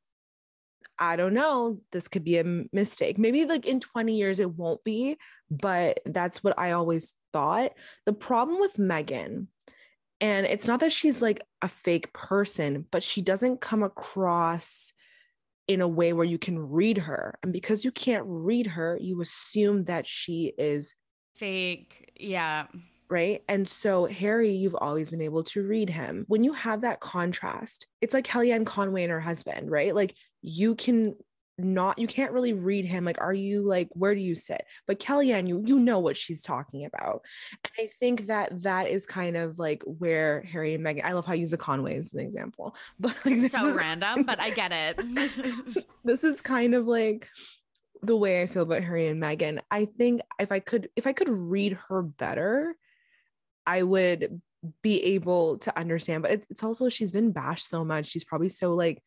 [1.00, 3.18] I don't know, this could be a mistake.
[3.18, 5.18] Maybe like in 20 years it won't be,
[5.50, 7.72] but that's what I always thought.
[8.06, 9.48] The problem with Meghan,
[10.20, 14.92] and it's not that she's like a fake person, but she doesn't come across
[15.68, 17.40] in a way where you can read her.
[17.44, 20.96] And because you can't read her, you assume that she is
[21.36, 22.12] fake.
[22.20, 22.66] Yeah
[23.10, 23.42] right?
[23.48, 26.26] And so Harry, you've always been able to read him.
[26.28, 29.96] When you have that contrast, it's like Kellyanne Conway and her husband, right?
[29.96, 31.16] Like you can
[31.58, 34.98] not you can't really read him like are you like where do you sit but
[34.98, 37.22] kellyanne you you know what she's talking about
[37.52, 41.26] and i think that that is kind of like where harry and meghan i love
[41.26, 44.52] how you use the conways as an example but like so is, random but i
[44.52, 47.28] get it this is kind of like
[48.04, 51.12] the way i feel about harry and meghan i think if i could if i
[51.12, 52.74] could read her better
[53.70, 54.42] I would
[54.82, 56.24] be able to understand.
[56.24, 58.08] But it's also she's been bashed so much.
[58.08, 59.04] She's probably so like,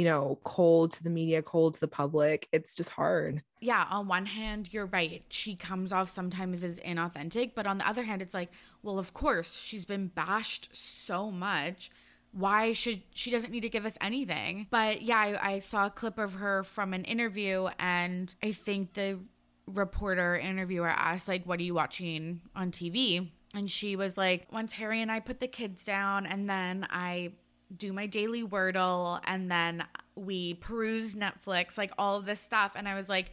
[0.00, 2.48] you know, cold to the media, cold to the public.
[2.52, 3.42] It's just hard.
[3.60, 5.22] Yeah, on one hand, you're right.
[5.28, 8.48] She comes off sometimes as inauthentic, but on the other hand, it's like,
[8.82, 11.90] well, of course, she's been bashed so much.
[12.32, 14.68] Why should she doesn't need to give us anything?
[14.70, 18.94] But yeah, I, I saw a clip of her from an interview, and I think
[18.94, 19.18] the
[19.66, 23.28] reporter interviewer asked, like, what are you watching on TV?
[23.52, 27.32] And she was like, once Harry and I put the kids down, and then I
[27.76, 32.72] do my daily Wordle and then we peruse Netflix, like all of this stuff.
[32.74, 33.32] And I was like,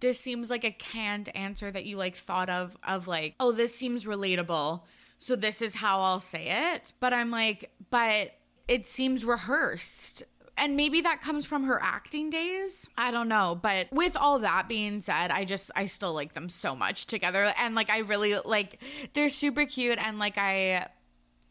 [0.00, 3.74] this seems like a canned answer that you like thought of, of like, oh, this
[3.74, 4.82] seems relatable.
[5.18, 6.92] So this is how I'll say it.
[7.00, 8.32] But I'm like, but
[8.68, 10.24] it seems rehearsed.
[10.56, 12.88] And maybe that comes from her acting days.
[12.96, 13.58] I don't know.
[13.60, 17.52] But with all that being said, I just, I still like them so much together.
[17.58, 18.80] And like, I really like,
[19.14, 19.98] they're super cute.
[19.98, 20.88] And like, I,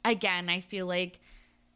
[0.06, 1.20] again, I feel like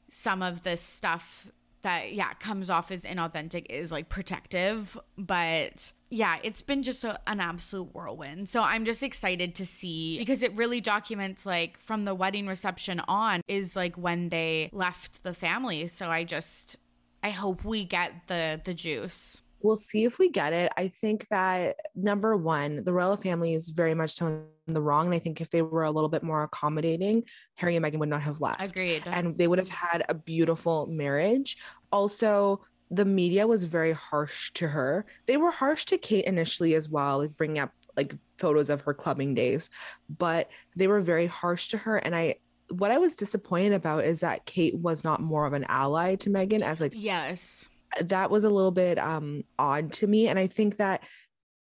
[0.10, 1.48] some of this stuff
[1.84, 7.20] that yeah comes off as inauthentic is like protective but yeah it's been just a,
[7.28, 8.50] an absolute whirlwind.
[8.50, 13.00] So i'm just excited to see because it really documents like from the wedding reception
[13.08, 15.88] on is like when they left the family.
[15.88, 16.78] So i just
[17.24, 20.72] i hope we get the the juice we'll see if we get it.
[20.78, 25.08] I think that number one, the royal family is very much so in the wrong.
[25.08, 27.24] And I think if they were a little bit more accommodating,
[27.56, 28.62] Harry and Meghan would not have left.
[28.62, 29.04] Agreed.
[29.06, 31.58] And they would have had a beautiful marriage.
[31.92, 35.06] Also, the media was very harsh to her.
[35.26, 38.94] They were harsh to Kate initially as well, like bringing up like photos of her
[38.94, 39.70] clubbing days,
[40.18, 41.98] but they were very harsh to her.
[41.98, 42.36] And I,
[42.70, 46.30] what I was disappointed about is that Kate was not more of an ally to
[46.30, 47.68] Meghan as like yes
[48.02, 50.28] that was a little bit um odd to me.
[50.28, 51.04] And i think that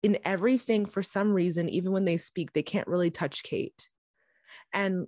[0.02, 3.88] in everything for some reason even when they speak they can't really touch kate.
[4.72, 5.06] And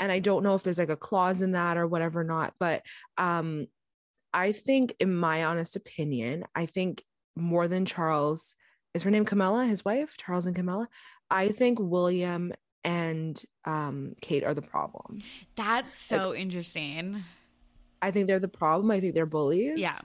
[0.00, 2.52] and i don't know if there's like a clause in that or whatever or not
[2.58, 2.82] but
[3.16, 3.66] um
[4.32, 7.04] i think in my honest opinion i think
[7.36, 8.56] more than charles
[8.94, 10.16] is her name camilla his wife?
[10.16, 10.88] Charles and camilla?
[11.30, 12.52] I think william
[12.84, 15.22] and um kate are the problem.
[15.56, 17.24] That's so like, interesting
[18.04, 18.90] I think they're the problem.
[18.90, 19.78] I think they're bullies.
[19.78, 19.98] Yeah.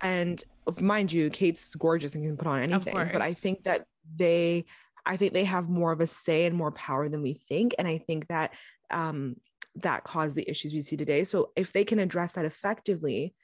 [0.00, 0.42] And
[0.80, 2.94] mind you, Kate's gorgeous and can put on anything.
[2.94, 3.86] But I think that
[4.16, 4.64] they,
[5.06, 7.74] I think they have more of a say and more power than we think.
[7.78, 8.54] And I think that
[8.90, 9.36] um,
[9.76, 11.22] that caused the issues we see today.
[11.24, 13.34] So if they can address that effectively,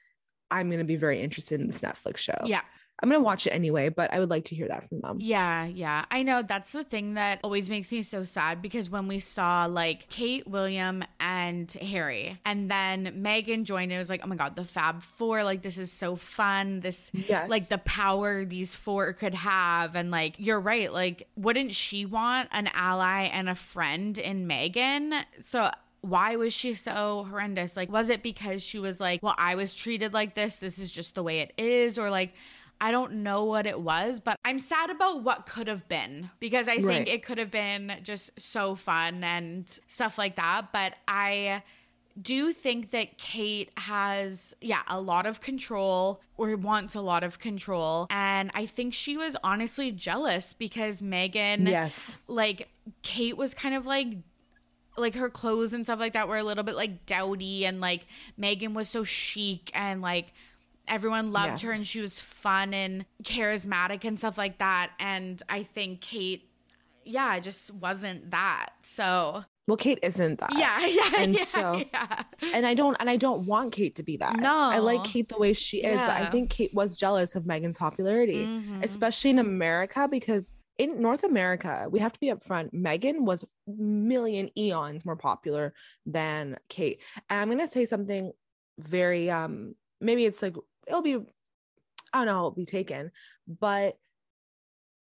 [0.49, 2.37] I'm going to be very interested in this Netflix show.
[2.45, 2.61] Yeah.
[3.01, 5.17] I'm going to watch it anyway, but I would like to hear that from them.
[5.19, 6.05] Yeah, yeah.
[6.11, 9.65] I know that's the thing that always makes me so sad because when we saw
[9.65, 14.55] like Kate, William, and Harry, and then Meghan joined, it was like, oh my God,
[14.55, 15.43] the Fab Four.
[15.43, 16.81] Like, this is so fun.
[16.81, 17.49] This, yes.
[17.49, 19.95] like, the power these four could have.
[19.95, 20.93] And like, you're right.
[20.93, 25.23] Like, wouldn't she want an ally and a friend in Meghan?
[25.39, 27.77] So, why was she so horrendous?
[27.77, 30.57] Like, was it because she was like, well, I was treated like this.
[30.57, 31.99] This is just the way it is?
[31.99, 32.33] Or like,
[32.81, 36.67] I don't know what it was, but I'm sad about what could have been because
[36.67, 37.07] I think right.
[37.07, 40.69] it could have been just so fun and stuff like that.
[40.73, 41.61] But I
[42.19, 47.37] do think that Kate has, yeah, a lot of control or wants a lot of
[47.37, 48.07] control.
[48.09, 52.67] And I think she was honestly jealous because Meghan, yes, like
[53.03, 54.07] Kate was kind of like,
[54.97, 58.07] like her clothes and stuff like that were a little bit like dowdy and like
[58.39, 60.33] Meghan was so chic and like
[60.87, 61.61] everyone loved yes.
[61.61, 64.91] her and she was fun and charismatic and stuff like that.
[64.99, 66.49] And I think Kate,
[67.03, 68.69] yeah, just wasn't that.
[68.83, 72.23] So well kate isn't that yeah yeah and yeah, so yeah.
[72.53, 75.29] and i don't and i don't want kate to be that no i like kate
[75.29, 76.05] the way she is yeah.
[76.05, 78.81] but i think kate was jealous of meghan's popularity mm-hmm.
[78.83, 84.49] especially in america because in north america we have to be upfront meghan was million
[84.57, 85.73] eons more popular
[86.05, 88.31] than kate and i'm going to say something
[88.79, 90.55] very um maybe it's like
[90.91, 91.15] it'll be
[92.13, 93.11] I don't know it'll be taken,
[93.47, 93.97] but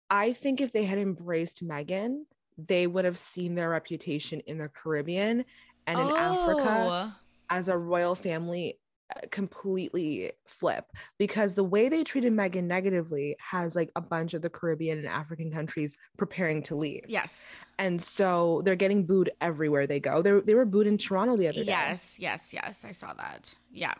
[0.09, 2.23] I think if they had embraced Meghan,
[2.57, 5.45] they would have seen their reputation in the Caribbean
[5.85, 6.15] and in oh.
[6.15, 7.15] Africa
[7.49, 8.79] as a royal family
[9.15, 10.85] uh, completely flip
[11.17, 15.07] because the way they treated Meghan negatively has like a bunch of the Caribbean and
[15.07, 17.03] African countries preparing to leave.
[17.07, 17.59] Yes.
[17.77, 20.21] And so they're getting booed everywhere they go.
[20.21, 21.71] They they were booed in Toronto the other day.
[21.71, 22.83] Yes, yes, yes.
[22.85, 23.53] I saw that.
[23.71, 23.93] Yeah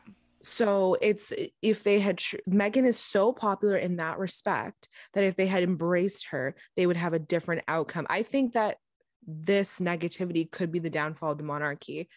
[0.47, 2.17] so it's eh, if they had
[2.49, 6.97] Meghan is so popular in that respect that if they had embraced her they would
[6.97, 8.07] have a different outcome.
[8.09, 8.77] I think that
[9.25, 12.09] this negativity could be the downfall of the monarchy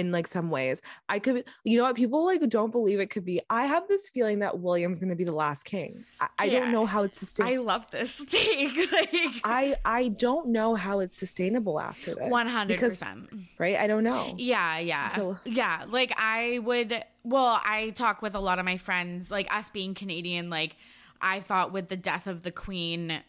[0.00, 0.80] in like some ways.
[1.08, 1.94] I could, you know what?
[1.96, 3.40] People like don't believe it could be.
[3.48, 6.04] I have this feeling that William's going to be the last king.
[6.20, 6.60] I, I Yeah.
[6.60, 7.54] don't know how it's sustainable.
[7.70, 8.90] I love this take.
[8.92, 9.10] like
[9.44, 12.28] I I don't know how it's sustainable after this.
[12.30, 13.28] One hundred percent.
[13.58, 13.76] Right?
[13.76, 14.34] I don't know.
[14.36, 15.06] Yeah, yeah.
[15.08, 19.46] So- yeah, like I would well, I talk with a lot of my friends, like
[19.54, 20.76] us being Canadian, like
[21.20, 23.20] I thought with the death of the queen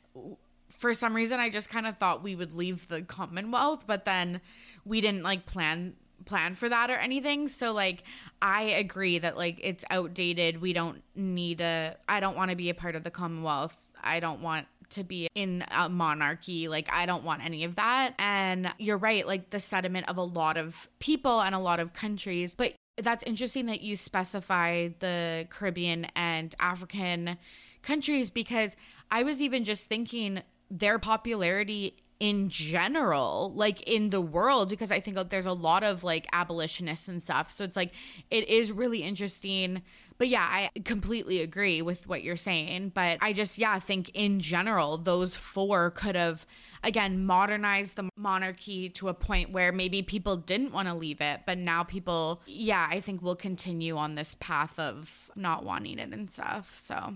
[0.70, 4.42] for some reason I just kind of thought we would leave the Commonwealth, but then
[4.86, 5.94] we didn't like plan
[6.26, 7.48] plan for that or anything.
[7.48, 8.04] So like
[8.42, 10.62] I agree that like it's outdated.
[10.62, 13.78] We don't need a I don't want to be a part of the Commonwealth.
[14.04, 16.68] I don't want to be in a monarchy.
[16.68, 18.14] Like, I don't want any of that.
[18.20, 21.94] And you're right, like the sentiment of a lot of people and a lot of
[21.94, 22.54] countries.
[22.54, 27.38] But that's interesting that you specify the Caribbean and African
[27.82, 28.76] countries because
[29.10, 35.00] I was even just thinking their popularity in general, like in the world, because I
[35.00, 37.52] think there's a lot of like abolitionists and stuff.
[37.52, 37.94] So it's like,
[38.30, 39.82] it is really interesting.
[40.20, 42.92] But yeah, I completely agree with what you're saying.
[42.94, 46.46] But I just, yeah, think in general, those four could have,
[46.84, 51.42] again, modernized the monarchy to a point where maybe people didn't want to leave it.
[51.48, 56.14] But now people, yeah, I think will continue on this path of not wanting it
[56.14, 56.80] and stuff.
[56.84, 57.16] So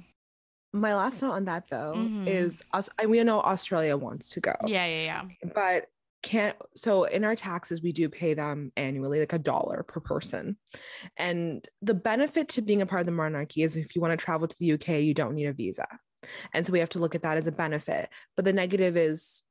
[0.76, 2.28] My last note on that though Mhm.
[2.28, 4.54] is I- we know Australia wants to go.
[4.66, 5.04] yeah, yeah,
[5.42, 5.50] yeah.
[5.54, 5.88] but
[6.22, 10.58] can't so in our taxes we do pay them annually like a dollar per person
[11.18, 14.18] and the benefit to being a part of the monarchy is if you want to
[14.18, 15.86] travel to the uk you don't need a visa
[16.52, 19.44] and so we have to look at that as a benefit but the negative is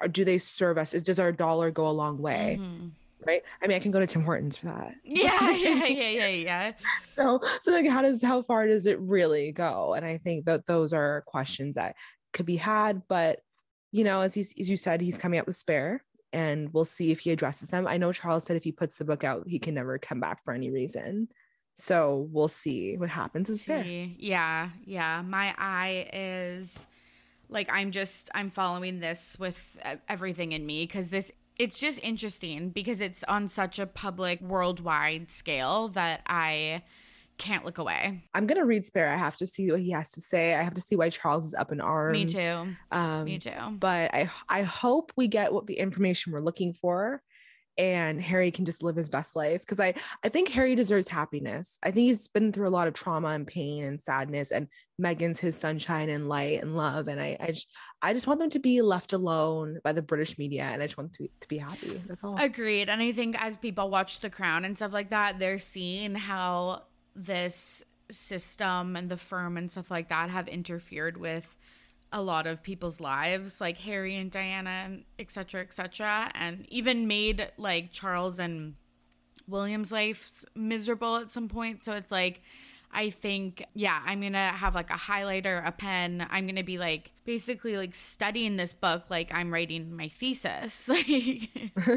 [0.00, 2.90] are- do they serve us does our dollar go a long way Mhm.
[3.26, 3.42] Right?
[3.62, 4.94] I mean i can go to tim hortons for that.
[5.04, 6.72] Yeah, yeah, yeah, yeah, yeah.
[7.16, 9.94] so so like how does how far does it really go?
[9.94, 11.96] And i think that those are questions that
[12.32, 13.40] could be had but
[13.90, 16.02] you know as, he's, as you said he's coming up with spare
[16.32, 17.86] and we'll see if he addresses them.
[17.86, 20.44] I know charles said if he puts the book out he can never come back
[20.44, 21.28] for any reason.
[21.74, 23.84] So we'll see what happens with spare.
[23.84, 25.22] Yeah, yeah.
[25.22, 26.86] My eye is
[27.48, 31.32] like I'm just I'm following this with everything in me because this
[31.62, 36.82] it's just interesting because it's on such a public worldwide scale that I
[37.38, 38.22] can't look away.
[38.34, 40.74] i'm gonna read spare i have to see what he has to say i have
[40.74, 42.66] to see why charles is up in arms Me too.
[42.92, 43.50] um, Me too.
[43.80, 47.22] but I I hope we get what the information we're looking for
[47.78, 51.78] and Harry can just live his best life because I I think Harry deserves happiness.
[51.82, 54.68] I think he's been through a lot of trauma and pain and sadness and
[55.00, 57.68] Meghan's his sunshine and light and love and I I just
[58.02, 60.98] I just want them to be left alone by the British media and I just
[60.98, 62.02] want them to, to be happy.
[62.06, 62.36] That's all.
[62.38, 62.88] Agreed.
[62.88, 66.82] And I think as people watch The Crown and stuff like that, they're seeing how
[67.14, 71.56] this system and the firm and stuff like that have interfered with
[72.12, 76.66] a lot of people's lives, like Harry and Diana and et cetera, et cetera, and
[76.68, 78.74] even made like Charles and
[79.48, 81.84] William's life miserable at some point.
[81.84, 82.42] So it's like,
[82.92, 86.26] I think, yeah, I'm gonna have like a highlighter, a pen.
[86.30, 90.88] I'm gonna be like basically like studying this book like I'm writing my thesis.
[91.08, 91.48] Like,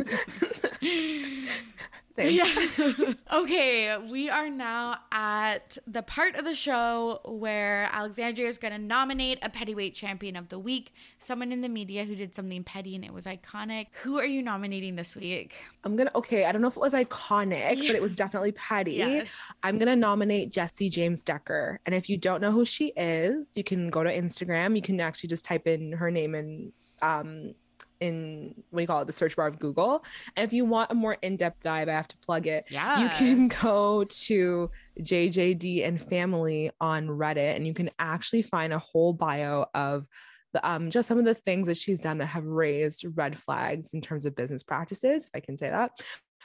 [2.16, 2.32] Same.
[2.32, 3.14] yeah.
[3.34, 8.80] okay, we are now at the part of the show where Alexandria is going to
[8.80, 12.96] nominate a pettyweight champion of the week, someone in the media who did something petty
[12.96, 13.88] and it was iconic.
[14.04, 15.56] Who are you nominating this week?
[15.84, 18.94] I'm gonna okay, I don't know if it was iconic, but it was definitely petty.
[18.94, 19.36] Yes.
[19.64, 21.80] I'm gonna nominate Jessie James Decker.
[21.86, 24.76] And if you don't know who she is, you can go to Instagram.
[24.76, 27.54] You can actually just type in her name and um
[28.00, 30.04] in what do you call it, the search bar of Google.
[30.36, 32.66] And if you want a more in-depth dive, I have to plug it.
[32.70, 33.02] Yeah.
[33.02, 34.70] You can go to
[35.00, 40.08] JJD and family on Reddit and you can actually find a whole bio of
[40.54, 43.94] the, um, just some of the things that she's done that have raised red flags
[43.94, 45.92] in terms of business practices, if I can say that.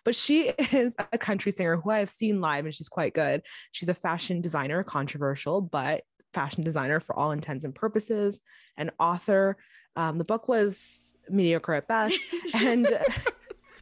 [0.04, 3.42] But she is a country singer who I have seen live and she's quite good.
[3.72, 8.40] She's a fashion designer, controversial, but fashion designer for all intents and purposes,
[8.76, 9.56] an author.
[9.96, 12.26] Um, the book was mediocre at best.
[12.54, 12.88] and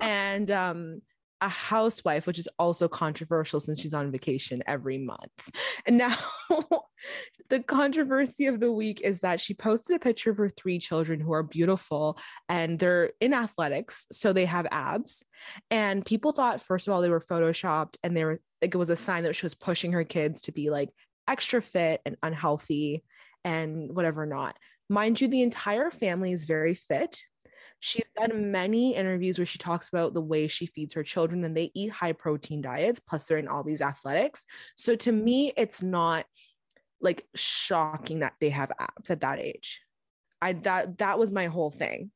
[0.01, 1.03] and um
[1.41, 5.51] a housewife, which is also controversial since she's on vacation every month.
[5.87, 6.17] And now
[7.49, 11.21] the controversy of the week is that she posted a picture of her three children
[11.21, 15.23] who are beautiful and they're in athletics, so they have abs.
[15.71, 18.91] And people thought, first of all, they were photoshopped and they were like it was
[18.91, 20.91] a sign that she was pushing her kids to be like
[21.29, 23.05] extra fit and unhealthy
[23.45, 24.57] and whatever not.
[24.89, 27.23] Mind you, the entire family is very fit.
[27.81, 31.57] She's done many interviews where she talks about the way she feeds her children and
[31.57, 34.45] they eat high protein diets, plus they're in all these athletics.
[34.77, 36.27] So to me, it's not
[37.01, 39.81] like shocking that they have abs at that age.
[40.43, 42.11] I that that was my whole thing.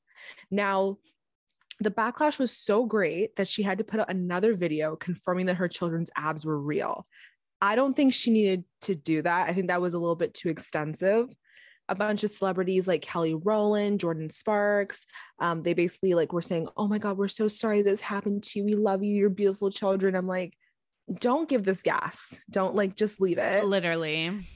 [0.50, 0.98] Now,
[1.82, 5.56] The backlash was so great that she had to put out another video confirming that
[5.56, 7.06] her children's abs were real.
[7.62, 9.48] I don't think she needed to do that.
[9.48, 11.28] I think that was a little bit too extensive.
[11.88, 15.06] A bunch of celebrities like Kelly Rowland, Jordin Sparks,
[15.38, 18.58] um, they basically like were saying, "Oh my God, we're so sorry this happened to
[18.58, 18.64] you.
[18.64, 20.54] We love you, your beautiful children." I'm like,
[21.20, 22.38] don't give this gas.
[22.50, 23.64] Don't like just leave it.
[23.64, 24.46] Literally.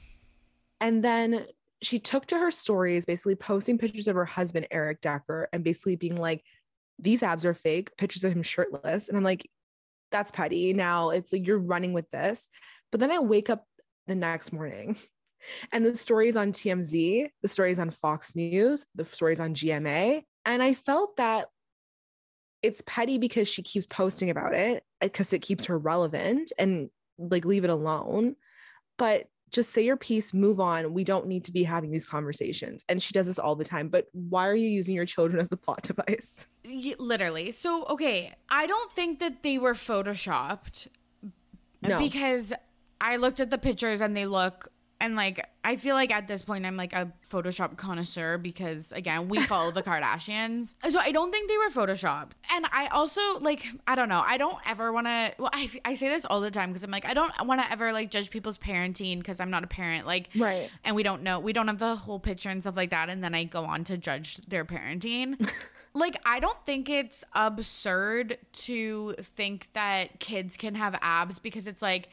[0.79, 1.45] And then
[1.81, 5.95] she took to her stories, basically posting pictures of her husband, Eric Decker, and basically
[5.95, 6.43] being like,
[6.99, 9.07] these abs are fake, pictures of him shirtless.
[9.07, 9.49] And I'm like,
[10.11, 10.73] that's petty.
[10.73, 12.47] Now it's like you're running with this.
[12.91, 13.65] But then I wake up
[14.07, 14.95] the next morning
[15.71, 20.23] and the stories on TMZ, the stories on Fox News, the stories on GMA.
[20.45, 21.47] And I felt that
[22.63, 27.45] it's petty because she keeps posting about it because it keeps her relevant and like
[27.45, 28.35] leave it alone.
[28.97, 30.93] But just say your piece, move on.
[30.93, 32.83] We don't need to be having these conversations.
[32.89, 33.87] And she does this all the time.
[33.87, 36.47] But why are you using your children as the plot device?
[36.99, 37.51] Literally.
[37.51, 40.87] So, okay, I don't think that they were photoshopped.
[41.81, 41.99] No.
[41.99, 42.53] Because
[42.99, 46.41] I looked at the pictures and they look and like I feel like at this
[46.41, 51.31] point I'm like a Photoshop connoisseur because again we follow the Kardashians, so I don't
[51.31, 52.31] think they were photoshopped.
[52.51, 55.33] And I also like I don't know I don't ever want to.
[55.37, 57.71] Well, I I say this all the time because I'm like I don't want to
[57.71, 60.07] ever like judge people's parenting because I'm not a parent.
[60.07, 62.89] Like right, and we don't know we don't have the whole picture and stuff like
[62.91, 65.49] that, and then I go on to judge their parenting.
[65.93, 71.81] like I don't think it's absurd to think that kids can have abs because it's
[71.81, 72.09] like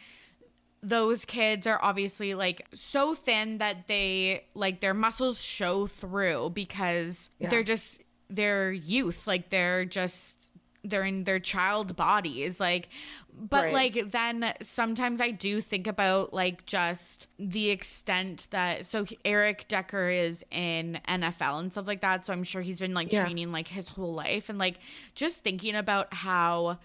[0.85, 7.31] those kids are obviously like so thin that they like their muscles show through because
[7.39, 7.49] yeah.
[7.49, 10.49] they're just their youth like they're just
[10.85, 12.91] they're in their child bodies like
[13.33, 13.73] but right.
[13.73, 20.11] like then sometimes i do think about like just the extent that so eric decker
[20.11, 23.25] is in nfl and stuff like that so i'm sure he's been like yeah.
[23.25, 24.79] training like his whole life and like
[25.15, 26.79] just thinking about how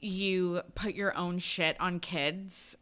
[0.00, 2.76] you put your own shit on kids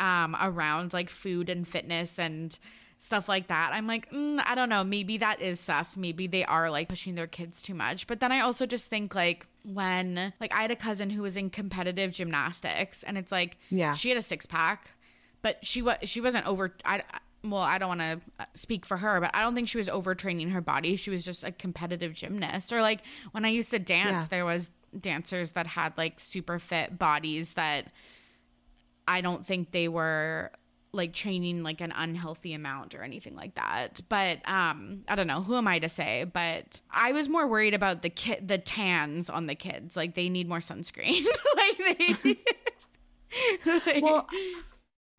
[0.00, 2.58] um, around like food and fitness and
[2.98, 3.70] stuff like that.
[3.72, 4.84] I'm like, mm, I don't know.
[4.84, 5.96] Maybe that is sus.
[5.96, 8.06] Maybe they are like pushing their kids too much.
[8.06, 11.36] But then I also just think like when like I had a cousin who was
[11.36, 14.90] in competitive gymnastics, and it's like, yeah, she had a six pack,
[15.42, 16.74] but she was she wasn't over.
[16.84, 17.02] I
[17.42, 19.88] well, I don't want to uh, speak for her, but I don't think she was
[19.88, 20.96] overtraining her body.
[20.96, 22.70] She was just a competitive gymnast.
[22.72, 23.00] Or like
[23.32, 24.26] when I used to dance, yeah.
[24.30, 27.86] there was dancers that had like super fit bodies that
[29.06, 30.50] I don't think they were
[30.92, 34.00] like training like an unhealthy amount or anything like that.
[34.08, 36.24] But um I don't know, who am I to say?
[36.24, 39.96] But I was more worried about the kid the tans on the kids.
[39.96, 41.24] Like they need more sunscreen.
[41.56, 42.36] like they
[43.86, 44.28] like, Well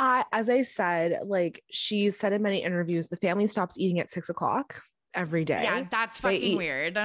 [0.02, 4.10] I, as I said, like she said in many interviews, the family stops eating at
[4.10, 4.82] six o'clock
[5.14, 5.62] every day.
[5.62, 6.98] Yeah, that's fucking eat, weird.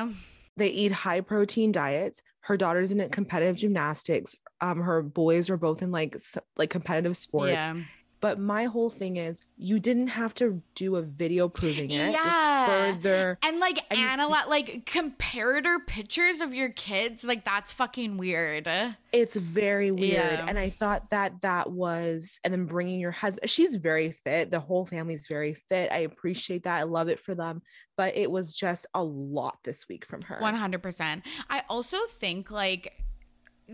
[0.57, 2.23] They eat high protein diets.
[2.41, 6.17] Her daughter's in competitive gymnastics um her boys are both in like
[6.57, 7.75] like competitive sports yeah.
[8.21, 12.13] But my whole thing is, you didn't have to do a video proving it.
[12.13, 12.67] Yeah.
[12.67, 17.25] Further and like I mean, analyze, like comparator pictures of your kids.
[17.25, 18.69] Like that's fucking weird.
[19.13, 20.15] It's very weird.
[20.15, 20.47] Yeah.
[20.49, 23.51] And I thought that that was, and then bringing your husband.
[23.51, 24.51] She's very fit.
[24.51, 25.93] The whole family's very fit.
[25.93, 26.79] I appreciate that.
[26.79, 27.63] I love it for them.
[27.97, 30.39] But it was just a lot this week from her.
[30.39, 31.25] One hundred percent.
[31.49, 32.93] I also think like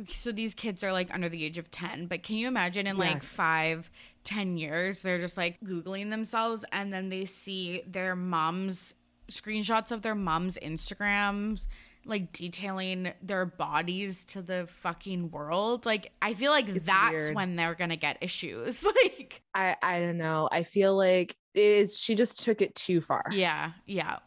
[0.08, 2.96] so these kids are like under the age of 10 but can you imagine in
[2.96, 3.12] yes.
[3.12, 3.90] like five
[4.24, 8.94] ten years they're just like googling themselves and then they see their mom's
[9.30, 11.66] screenshots of their mom's instagrams
[12.04, 15.86] like detailing their bodies to the fucking world.
[15.86, 17.34] Like i feel like it's that's weird.
[17.34, 20.48] when they're gonna get issues like i i don't know.
[20.50, 23.24] I feel like it's she just took it too far.
[23.30, 24.18] Yeah yeah.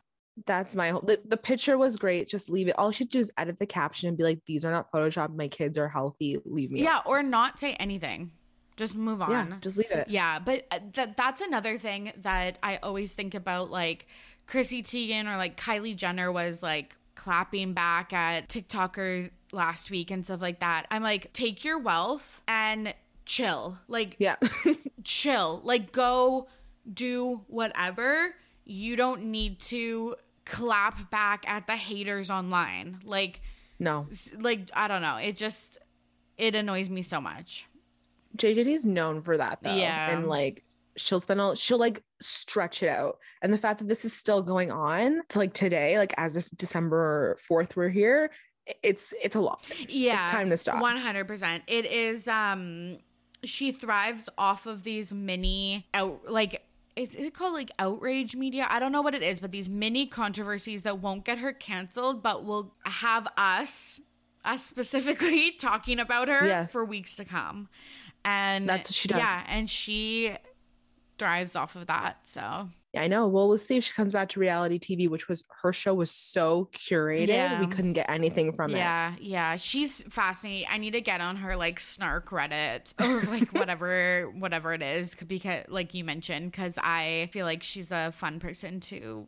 [0.45, 2.27] That's my whole the, the picture was great.
[2.27, 2.77] Just leave it.
[2.77, 5.47] All she do is edit the caption and be like these are not photoshop my
[5.47, 6.37] kids are healthy.
[6.45, 8.31] Leave me yeah or not say anything
[8.77, 9.31] just move on.
[9.31, 10.07] yeah just leave it.
[10.09, 14.07] Yeah but uh, th- that's another thing that i always think about like
[14.47, 20.23] chrissy teigen or like kylie jenner was like clapping back at tiktoker last week and
[20.23, 20.85] stuff like that.
[20.91, 22.93] I'm like take your wealth and
[23.25, 23.79] chill.
[23.87, 24.35] Like yeah.
[25.03, 25.61] chill.
[25.63, 26.47] Like go
[26.91, 28.35] do whatever.
[28.65, 30.15] You don't need to
[30.45, 32.99] clap back at the haters online.
[33.03, 33.41] Like,
[33.79, 34.07] no,
[34.39, 35.17] like, I don't know.
[35.17, 35.77] It just,
[36.37, 37.67] it annoys me so much.
[38.35, 39.73] JJD is known for that though.
[39.75, 40.11] Yeah.
[40.15, 40.63] And like,
[40.97, 43.17] she'll spend all, she'll like stretch it out.
[43.41, 46.49] And the fact that this is still going on to like today, like as of
[46.55, 48.31] December 4th, we're here,
[48.81, 49.63] it's, it's a lot.
[49.87, 50.23] Yeah.
[50.23, 50.81] It's time to stop.
[50.81, 51.61] 100%.
[51.67, 52.99] It is, um,
[53.43, 56.63] she thrives off of these mini out, like,
[56.95, 58.65] is it called like outrage media?
[58.69, 62.23] I don't know what it is, but these mini controversies that won't get her canceled,
[62.23, 63.99] but will have us,
[64.45, 66.67] us specifically, talking about her Yeah.
[66.67, 67.67] for weeks to come.
[68.25, 69.19] And That's what she does.
[69.19, 70.35] Yeah, and she
[71.17, 72.17] thrives off of that.
[72.25, 73.27] So Yeah, I know.
[73.27, 76.11] Well, we'll see if she comes back to reality TV, which was her show was
[76.11, 77.29] so curated.
[77.29, 77.59] Yeah.
[77.59, 78.77] We couldn't get anything from it.
[78.77, 80.67] yeah, yeah, she's fascinating.
[80.69, 85.15] I need to get on her like snark Reddit or like whatever, whatever it is,
[85.15, 89.27] because like you mentioned, because I feel like she's a fun person to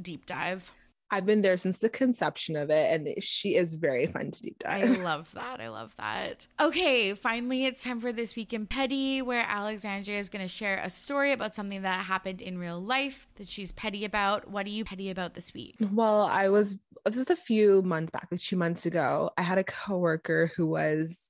[0.00, 0.72] deep dive.
[1.10, 4.58] I've been there since the conception of it, and she is very fun to deep
[4.58, 4.98] dive.
[4.98, 5.60] I love that.
[5.60, 6.46] I love that.
[6.58, 10.80] Okay, finally, it's time for This Week in Petty, where Alexandria is going to share
[10.82, 14.50] a story about something that happened in real life that she's petty about.
[14.50, 15.76] What are you petty about this week?
[15.80, 16.76] Well, I was
[17.12, 21.20] just a few months back, like two months ago, I had a coworker who was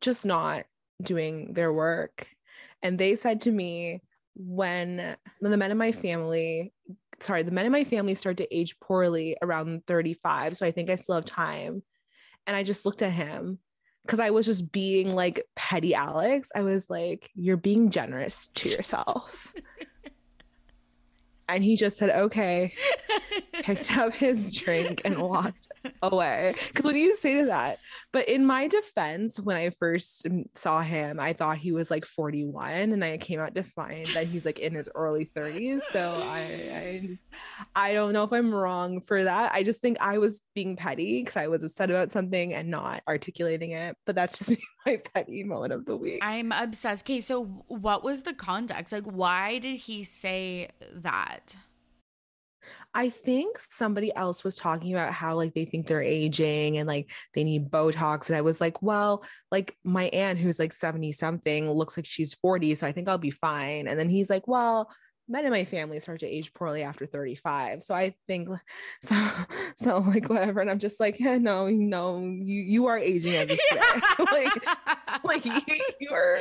[0.00, 0.64] just not
[1.02, 2.28] doing their work.
[2.82, 4.00] And they said to me,
[4.34, 6.72] when, when the men in my family,
[7.22, 10.56] sorry, the men in my family start to age poorly around 35.
[10.56, 11.82] So I think I still have time.
[12.46, 13.58] And I just looked at him
[14.04, 16.50] because I was just being like petty Alex.
[16.54, 19.54] I was like, you're being generous to yourself.
[21.48, 22.72] and he just said, okay
[23.62, 25.68] picked up his drink and walked
[26.02, 26.54] away.
[26.68, 27.78] Because what do you say to that?
[28.12, 32.92] But in my defense, when I first saw him, I thought he was like 41,
[32.92, 35.80] and I came out to find that he's like in his early 30s.
[35.82, 37.22] So I, I, just-
[37.74, 39.52] I don't know if I'm wrong for that.
[39.54, 43.02] I just think I was being petty because I was upset about something and not
[43.08, 43.96] articulating it.
[44.06, 46.18] But that's just my petty moment of the week.
[46.22, 47.04] I'm obsessed.
[47.04, 48.92] Okay, so what was the context?
[48.92, 51.31] Like, why did he say that?
[52.94, 57.10] I think somebody else was talking about how like they think they're aging and like
[57.34, 58.28] they need Botox.
[58.28, 62.34] And I was like, well, like my aunt who's like 70 something looks like she's
[62.34, 62.74] 40.
[62.74, 63.88] So I think I'll be fine.
[63.88, 64.90] And then he's like, well,
[65.28, 67.82] men in my family start to age poorly after 35.
[67.82, 68.48] So I think
[69.02, 69.28] so
[69.76, 70.60] so like whatever.
[70.60, 74.30] And I'm just like, yeah, no, no, you you are aging as a threat.
[74.32, 74.52] like
[75.24, 75.60] like you,
[76.00, 76.38] you're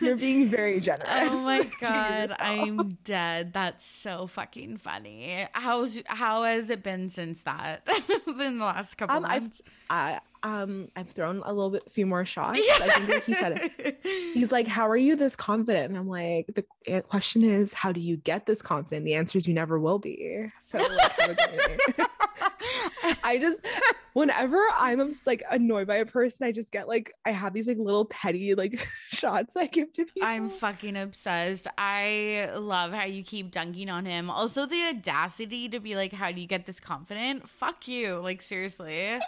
[0.00, 1.08] you're being very generous.
[1.10, 2.34] Oh my god.
[2.38, 3.52] I'm dead.
[3.52, 5.46] That's so fucking funny.
[5.52, 7.86] How's how has it been since that?
[8.26, 9.62] in the last couple Um, I've- months?
[9.90, 12.58] I um I've thrown a little bit few more shots.
[12.80, 14.00] I think like he said it.
[14.34, 15.88] He's like, How are you this confident?
[15.90, 19.04] And I'm like, the question is, how do you get this confident?
[19.06, 20.50] The answer is you never will be.
[20.60, 21.98] So like,
[22.38, 23.18] have a good night.
[23.22, 23.66] I just
[24.12, 27.78] whenever I'm like annoyed by a person, I just get like I have these like
[27.78, 30.26] little petty like shots I give to people.
[30.26, 31.66] I'm fucking obsessed.
[31.76, 34.30] I love how you keep dunking on him.
[34.30, 38.14] Also, the audacity to be like, "How do you get this confident?" Fuck you.
[38.14, 39.20] Like seriously.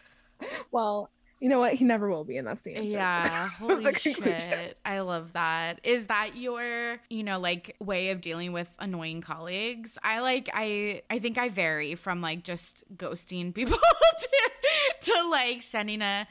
[0.70, 1.10] well,
[1.40, 1.74] you know what?
[1.74, 2.96] He never will be, and that's the answer.
[2.96, 3.48] Yeah.
[3.58, 4.78] Holy shit.
[4.84, 5.80] I love that.
[5.82, 9.98] Is that your, you know, like way of dealing with annoying colleagues?
[10.02, 13.78] I like I I think I vary from like just ghosting people
[14.20, 16.26] to, to like sending a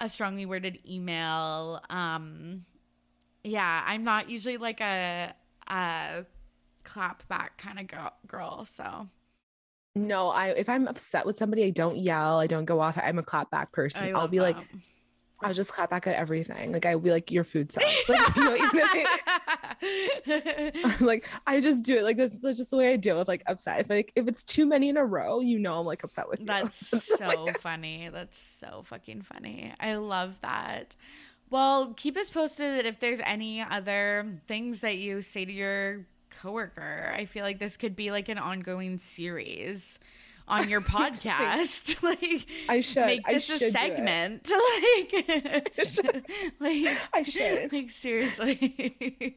[0.00, 1.80] a strongly worded email.
[1.90, 2.64] Um
[3.44, 5.34] yeah, I'm not usually like a
[5.68, 6.24] a
[6.82, 9.08] clap back kind of girl, girl so
[9.96, 13.00] No, I if I'm upset with somebody, I don't yell, I don't go off.
[13.02, 14.14] I'm a clap back person.
[14.14, 14.56] I I'll be like.
[15.42, 16.72] I'll just clap back at everything.
[16.72, 18.08] Like I'll be like, your food sucks.
[18.08, 18.86] Like, you know,
[19.82, 22.04] they- like I just do it.
[22.04, 23.80] Like that's, that's just the way I deal with like upset.
[23.80, 26.40] If like if it's too many in a row, you know I'm like upset with
[26.40, 26.46] you.
[26.46, 28.08] That's so funny.
[28.10, 29.74] That's so fucking funny.
[29.78, 30.96] I love that.
[31.50, 36.06] Well, keep us posted if there's any other things that you say to your
[36.40, 37.12] coworker.
[37.14, 39.98] I feel like this could be like an ongoing series
[40.48, 42.00] on your podcast.
[42.02, 43.06] like I should.
[43.06, 43.72] make this a should it.
[43.72, 44.50] segment.
[46.60, 47.72] Like like I should.
[47.72, 49.36] like seriously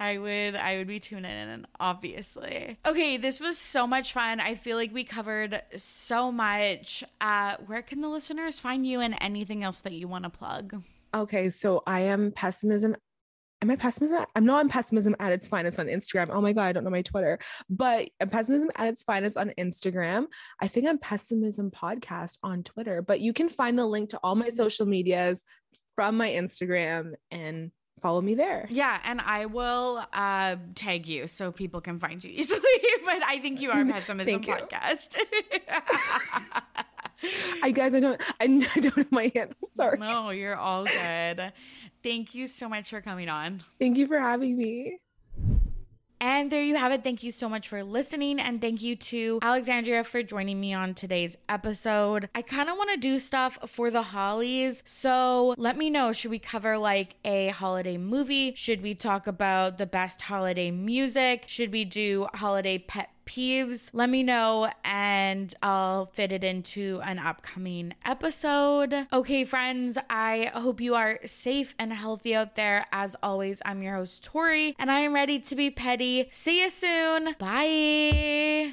[0.00, 4.40] i would i would be tuning in and obviously okay this was so much fun
[4.40, 9.16] i feel like we covered so much uh where can the listeners find you and
[9.20, 10.82] anything else that you want to plug
[11.14, 12.94] Okay, so I am pessimism.
[13.66, 14.24] Am I pessimism?
[14.36, 16.28] I'm not on pessimism at its finest on Instagram.
[16.30, 17.36] Oh my god, I don't know my Twitter,
[17.68, 20.26] but I'm pessimism at its finest on Instagram.
[20.62, 24.36] I think I'm pessimism podcast on Twitter, but you can find the link to all
[24.36, 25.42] my social medias
[25.96, 28.66] from my Instagram and follow me there.
[28.68, 32.60] yeah and i will uh tag you so people can find you easily
[33.06, 35.16] but i think you are pessimism podcast
[37.62, 38.44] I guys, I don't, I,
[38.76, 39.56] I don't know my handle.
[39.74, 39.98] Sorry.
[39.98, 41.52] no you're all good
[42.02, 44.98] thank you so much for coming on Thank you for having me.
[46.18, 47.04] And there you have it.
[47.04, 48.40] Thank you so much for listening.
[48.40, 52.30] And thank you to Alexandria for joining me on today's episode.
[52.34, 54.82] I kind of want to do stuff for the Hollies.
[54.86, 58.54] So let me know should we cover like a holiday movie?
[58.56, 61.44] Should we talk about the best holiday music?
[61.48, 67.18] Should we do holiday pet peeves, let me know and I'll fit it into an
[67.18, 69.06] upcoming episode.
[69.12, 72.86] Okay, friends, I hope you are safe and healthy out there.
[72.92, 76.28] As always, I'm your host, Tori, and I am ready to be petty.
[76.32, 77.34] See you soon.
[77.38, 78.72] Bye.